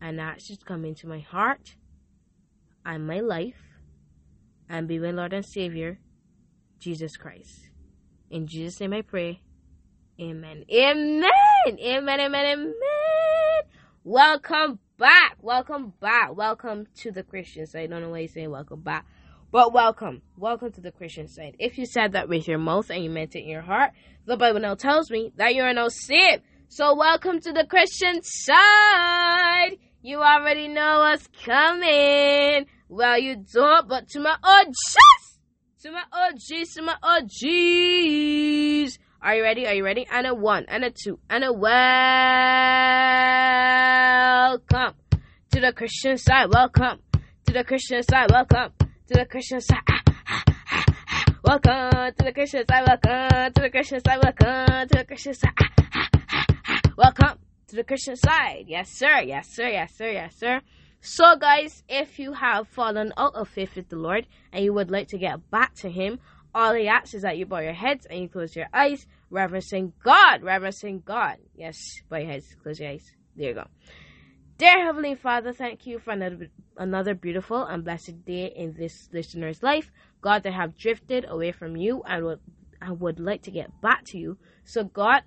and 0.00 0.20
ask 0.20 0.50
you 0.50 0.56
to 0.56 0.64
come 0.64 0.84
into 0.84 1.06
my 1.06 1.20
heart 1.20 1.76
and 2.84 3.06
my 3.06 3.20
life 3.20 3.62
and 4.68 4.88
be 4.88 4.98
my 4.98 5.10
Lord 5.10 5.32
and 5.32 5.44
Savior, 5.44 6.00
Jesus 6.78 7.16
Christ. 7.16 7.68
In 8.30 8.46
Jesus' 8.46 8.80
name 8.80 8.92
I 8.92 9.02
pray. 9.02 9.42
Amen. 10.20 10.64
Amen. 10.72 11.30
Amen. 11.68 12.20
Amen. 12.20 12.46
Amen. 12.46 12.74
Welcome 14.04 14.78
back. 14.98 15.36
Welcome 15.40 15.92
back. 16.00 16.34
Welcome 16.36 16.86
to 16.96 17.12
the 17.12 17.22
Christians. 17.22 17.74
I 17.74 17.86
don't 17.86 18.02
know 18.02 18.10
why 18.10 18.20
you 18.20 18.28
say 18.28 18.46
welcome 18.46 18.80
back. 18.80 19.06
But 19.52 19.72
welcome, 19.74 20.22
welcome 20.38 20.72
to 20.72 20.80
the 20.80 20.90
Christian 20.90 21.28
side. 21.28 21.56
If 21.58 21.76
you 21.76 21.84
said 21.84 22.12
that 22.12 22.26
with 22.26 22.48
your 22.48 22.56
mouth 22.56 22.88
and 22.88 23.04
you 23.04 23.10
meant 23.10 23.36
it 23.36 23.42
in 23.42 23.48
your 23.48 23.60
heart, 23.60 23.90
the 24.24 24.38
Bible 24.38 24.60
now 24.60 24.76
tells 24.76 25.10
me 25.10 25.30
that 25.36 25.54
you 25.54 25.62
are 25.62 25.74
no 25.74 25.90
saved. 25.90 26.42
So 26.68 26.96
welcome 26.96 27.38
to 27.38 27.52
the 27.52 27.66
Christian 27.66 28.22
side. 28.22 29.72
You 30.00 30.22
already 30.22 30.68
know 30.68 31.00
what's 31.00 31.28
coming. 31.44 32.64
Well, 32.88 33.18
you 33.18 33.44
don't, 33.52 33.86
but 33.90 34.08
to 34.12 34.20
my 34.20 34.38
OGs, 34.42 35.38
to 35.82 35.92
my 35.92 36.04
OGs, 36.10 36.72
to 36.72 36.80
my 36.80 36.96
OGs. 37.02 38.98
Are 39.20 39.34
you 39.34 39.42
ready? 39.42 39.66
Are 39.66 39.74
you 39.74 39.84
ready? 39.84 40.06
And 40.10 40.26
a 40.26 40.34
one, 40.34 40.64
and 40.66 40.82
a 40.82 40.90
two, 40.90 41.18
and 41.28 41.44
a 41.44 41.52
welcome 41.52 41.74
to 45.50 45.60
the 45.60 45.74
Christian 45.74 46.16
side. 46.16 46.48
Welcome 46.50 47.00
to 47.48 47.52
the 47.52 47.64
Christian 47.64 48.02
side. 48.02 48.30
Welcome 48.30 48.72
to 49.12 49.18
the 49.18 49.26
Christian 49.26 49.60
side. 49.60 49.82
Welcome 51.44 52.14
to 52.16 52.24
the 52.24 52.32
Christian 52.32 52.64
side. 52.66 52.84
Welcome 52.86 53.52
to 53.52 53.60
the 53.60 53.70
Christian 53.70 54.00
side. 54.00 54.18
Welcome 54.22 54.88
to 54.88 54.98
the 54.98 55.04
Christian 55.04 55.34
side. 55.34 55.52
Welcome 56.96 57.38
to 57.68 57.76
the 57.76 57.84
Christian 57.84 58.16
side. 58.16 58.64
Yes, 58.68 58.90
sir. 58.90 59.20
Yes, 59.20 59.48
sir. 59.50 59.68
Yes, 59.68 59.94
sir. 59.94 60.10
Yes, 60.10 60.36
sir. 60.36 60.60
So, 61.02 61.36
guys, 61.36 61.82
if 61.88 62.18
you 62.18 62.32
have 62.32 62.68
fallen 62.68 63.12
out 63.18 63.34
of 63.34 63.48
faith 63.48 63.76
with 63.76 63.90
the 63.90 63.96
Lord 63.96 64.26
and 64.52 64.64
you 64.64 64.72
would 64.72 64.90
like 64.90 65.08
to 65.08 65.18
get 65.18 65.50
back 65.50 65.74
to 65.76 65.90
Him, 65.90 66.18
all 66.54 66.74
He 66.74 66.88
asks 66.88 67.12
is 67.12 67.22
that 67.22 67.36
you 67.36 67.44
bow 67.44 67.58
your 67.58 67.74
heads 67.74 68.06
and 68.06 68.20
you 68.20 68.28
close 68.28 68.56
your 68.56 68.68
eyes, 68.72 69.06
reverencing 69.30 69.92
God. 70.02 70.42
Reverencing 70.42 71.02
God. 71.04 71.36
Yes, 71.54 72.00
bow 72.08 72.16
your 72.16 72.28
heads, 72.28 72.56
close 72.62 72.80
your 72.80 72.90
eyes. 72.90 73.10
There 73.36 73.48
you 73.48 73.54
go. 73.54 73.66
Dear 74.62 74.84
Heavenly 74.84 75.16
Father, 75.16 75.52
thank 75.52 75.88
you 75.88 75.98
for 75.98 76.12
another, 76.12 76.48
another 76.76 77.16
beautiful 77.16 77.64
and 77.64 77.82
blessed 77.82 78.24
day 78.24 78.46
in 78.54 78.74
this 78.74 79.08
listener's 79.12 79.60
life. 79.60 79.90
God, 80.20 80.46
I 80.46 80.50
have 80.50 80.78
drifted 80.78 81.24
away 81.28 81.50
from 81.50 81.76
you 81.76 82.04
and 82.06 82.24
would, 82.24 82.38
I 82.80 82.92
would 82.92 83.18
like 83.18 83.42
to 83.42 83.50
get 83.50 83.80
back 83.80 84.04
to 84.04 84.18
you. 84.18 84.38
So, 84.64 84.84
God, 84.84 85.24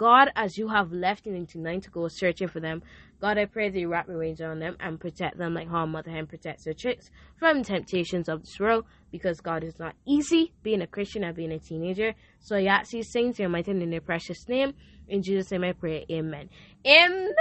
God, 0.00 0.30
as 0.34 0.56
you 0.56 0.68
have 0.68 0.92
left 0.92 1.26
in 1.26 1.46
tonight 1.46 1.82
to 1.82 1.90
go 1.90 2.08
searching 2.08 2.48
for 2.48 2.58
them, 2.58 2.82
God, 3.20 3.36
I 3.36 3.44
pray 3.44 3.68
that 3.68 3.78
you 3.78 3.90
wrap 3.90 4.08
your 4.08 4.16
wings 4.16 4.40
around 4.40 4.60
them 4.60 4.78
and 4.80 4.98
protect 4.98 5.36
them 5.36 5.52
like 5.52 5.68
how 5.68 5.82
a 5.82 5.86
mother 5.86 6.10
hen 6.10 6.26
protects 6.26 6.64
her 6.64 6.72
chicks 6.72 7.10
from 7.36 7.62
temptations 7.62 8.26
of 8.26 8.40
this 8.40 8.58
world. 8.58 8.86
Because 9.12 9.42
God 9.42 9.62
is 9.62 9.78
not 9.78 9.94
easy 10.06 10.54
being 10.62 10.80
a 10.80 10.86
Christian 10.86 11.22
and 11.22 11.36
being 11.36 11.52
a 11.52 11.58
teenager. 11.58 12.14
So 12.38 12.56
I 12.56 12.64
ask 12.64 12.92
these 12.92 13.12
things 13.12 13.38
in 13.38 13.42
your 13.42 13.50
mighty 13.50 13.72
and 13.72 13.82
in 13.82 13.92
your 13.92 14.00
precious 14.00 14.48
name. 14.48 14.72
In 15.06 15.22
Jesus' 15.22 15.50
name 15.50 15.64
I 15.64 15.72
pray. 15.72 16.06
Amen. 16.10 16.48
Amen. 16.86 17.34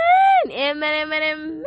Amen. 0.51 0.83
Amen. 0.83 1.23
Amen. 1.23 1.63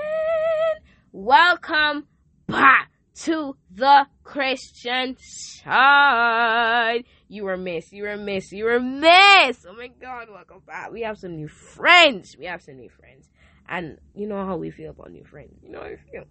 Welcome 1.10 2.06
back 2.46 2.90
to 3.22 3.56
the 3.74 4.06
Christian 4.24 5.16
side. 5.18 7.04
You 7.32 7.44
were 7.44 7.56
missed. 7.56 7.94
You 7.94 8.02
were 8.02 8.18
missed. 8.18 8.52
You 8.52 8.66
were 8.66 8.78
missed. 8.78 9.64
Oh 9.66 9.74
my 9.74 9.88
God. 9.98 10.28
Welcome 10.30 10.60
back. 10.66 10.92
We 10.92 11.00
have 11.00 11.16
some 11.16 11.34
new 11.34 11.48
friends. 11.48 12.36
We 12.38 12.44
have 12.44 12.60
some 12.60 12.76
new 12.76 12.90
friends. 12.90 13.30
And 13.66 13.96
you 14.14 14.28
know 14.28 14.44
how 14.44 14.58
we 14.58 14.70
feel 14.70 14.90
about 14.90 15.12
new 15.12 15.24
friends. 15.24 15.54
You 15.62 15.70
know 15.70 15.80
how 15.80 15.88
we 15.88 15.96
feel. 16.10 16.24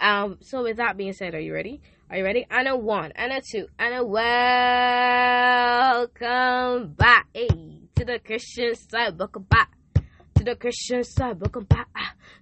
Um, 0.00 0.38
so 0.40 0.64
with 0.64 0.78
that 0.78 0.96
being 0.96 1.12
said, 1.12 1.36
are 1.36 1.40
you 1.40 1.54
ready? 1.54 1.80
Are 2.10 2.16
you 2.16 2.24
ready? 2.24 2.44
And 2.50 2.66
a 2.66 2.76
one, 2.76 3.12
and 3.14 3.32
a 3.32 3.40
two, 3.40 3.68
and 3.78 3.94
a 3.94 4.04
welcome 4.04 4.18
back. 6.94 7.28
Hey, 7.32 7.82
to 7.94 8.04
the 8.04 8.18
Christian 8.18 8.74
side. 8.74 9.16
Welcome 9.16 9.44
back. 9.44 9.70
To 10.34 10.42
the 10.42 10.56
Christian 10.56 11.04
side. 11.04 11.40
Welcome 11.40 11.66
back. 11.66 11.86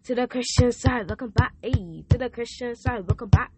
To 0.04 0.14
the 0.14 0.26
Christian 0.26 0.72
side. 0.72 1.06
Welcome 1.06 1.34
back. 1.36 1.52
Hey, 1.60 2.02
to 2.08 2.16
the 2.16 2.30
Christian 2.30 2.74
side. 2.76 3.06
Welcome 3.06 3.28
back. 3.28 3.52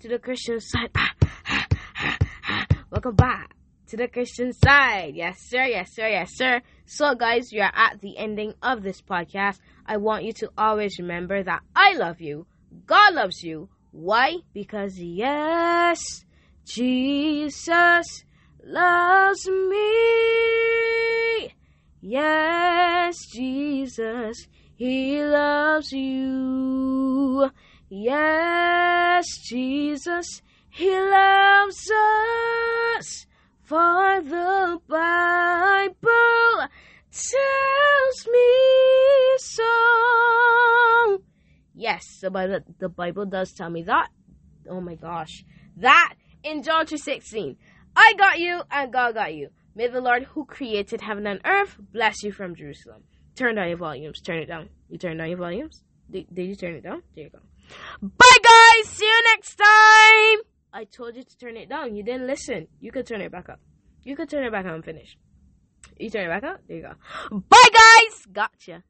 To 0.00 0.08
the 0.08 0.18
Christian 0.18 0.58
side. 0.58 0.90
Ah, 0.96 1.14
ah, 1.46 1.66
ah, 1.96 2.18
ah. 2.48 2.66
Welcome 2.90 3.14
back 3.14 3.54
to 3.88 3.96
the 3.96 4.08
Christian 4.08 4.52
side. 4.52 5.14
Yes, 5.14 5.38
sir. 5.48 5.64
Yes, 5.64 5.94
sir. 5.94 6.08
Yes, 6.08 6.30
sir. 6.34 6.60
So, 6.86 7.14
guys, 7.14 7.48
we 7.52 7.60
are 7.60 7.72
at 7.74 8.00
the 8.00 8.16
ending 8.18 8.54
of 8.62 8.82
this 8.82 9.00
podcast. 9.00 9.58
I 9.86 9.96
want 9.96 10.24
you 10.24 10.32
to 10.34 10.50
always 10.56 10.98
remember 10.98 11.42
that 11.42 11.62
I 11.74 11.94
love 11.94 12.20
you. 12.20 12.46
God 12.86 13.14
loves 13.14 13.42
you. 13.42 13.68
Why? 13.92 14.36
Because, 14.52 14.98
yes, 14.98 16.00
Jesus 16.66 18.24
loves 18.62 19.48
me. 19.48 19.88
Yes, 22.02 23.16
Jesus, 23.32 24.46
He 24.76 25.24
loves 25.24 25.90
you. 25.92 27.50
Yes, 27.88 29.24
Jesus, 29.48 30.42
He 30.68 30.90
loves 30.90 31.90
us. 31.90 33.26
For 33.68 34.22
the 34.22 34.80
Bible 34.88 35.98
tells 37.12 38.26
me 38.26 39.36
so. 39.36 41.22
Yes, 41.74 42.20
the 42.22 42.30
Bible, 42.30 42.60
the 42.78 42.88
Bible 42.88 43.26
does 43.26 43.52
tell 43.52 43.68
me 43.68 43.82
that. 43.82 44.08
Oh 44.70 44.80
my 44.80 44.94
gosh. 44.94 45.44
That 45.76 46.14
in 46.42 46.62
John 46.62 46.86
2.16. 46.86 47.56
I 47.94 48.14
got 48.16 48.38
you 48.38 48.62
and 48.70 48.90
God 48.90 49.12
got 49.12 49.34
you. 49.34 49.50
May 49.74 49.88
the 49.88 50.00
Lord 50.00 50.22
who 50.22 50.46
created 50.46 51.02
heaven 51.02 51.26
and 51.26 51.42
earth 51.44 51.76
bless 51.92 52.22
you 52.22 52.32
from 52.32 52.54
Jerusalem. 52.54 53.02
Turn 53.34 53.56
down 53.56 53.68
your 53.68 53.76
volumes. 53.76 54.22
Turn 54.22 54.38
it 54.38 54.46
down. 54.46 54.70
You 54.88 54.96
turn 54.96 55.18
down 55.18 55.28
your 55.28 55.36
volumes? 55.36 55.82
Did, 56.10 56.26
did 56.32 56.44
you 56.48 56.56
turn 56.56 56.74
it 56.74 56.84
down? 56.84 57.02
There 57.14 57.24
you 57.24 57.30
go. 57.30 57.40
Bye 58.00 58.38
guys! 58.42 58.88
See 58.88 59.04
you 59.04 59.22
next 59.34 59.56
time! 59.56 60.57
I 60.72 60.84
told 60.84 61.16
you 61.16 61.22
to 61.22 61.38
turn 61.38 61.56
it 61.56 61.68
down. 61.68 61.96
You 61.96 62.02
didn't 62.02 62.26
listen. 62.26 62.68
You 62.80 62.92
could 62.92 63.06
turn 63.06 63.20
it 63.20 63.32
back 63.32 63.48
up. 63.48 63.60
You 64.04 64.16
could 64.16 64.28
turn 64.28 64.44
it 64.44 64.52
back 64.52 64.66
up 64.66 64.74
and 64.74 64.84
finish. 64.84 65.16
You 65.98 66.10
turn 66.10 66.26
it 66.26 66.28
back 66.28 66.44
up? 66.44 66.60
There 66.68 66.76
you 66.76 66.82
go. 66.82 67.38
Bye, 67.48 67.68
guys! 67.72 68.26
Gotcha. 68.32 68.82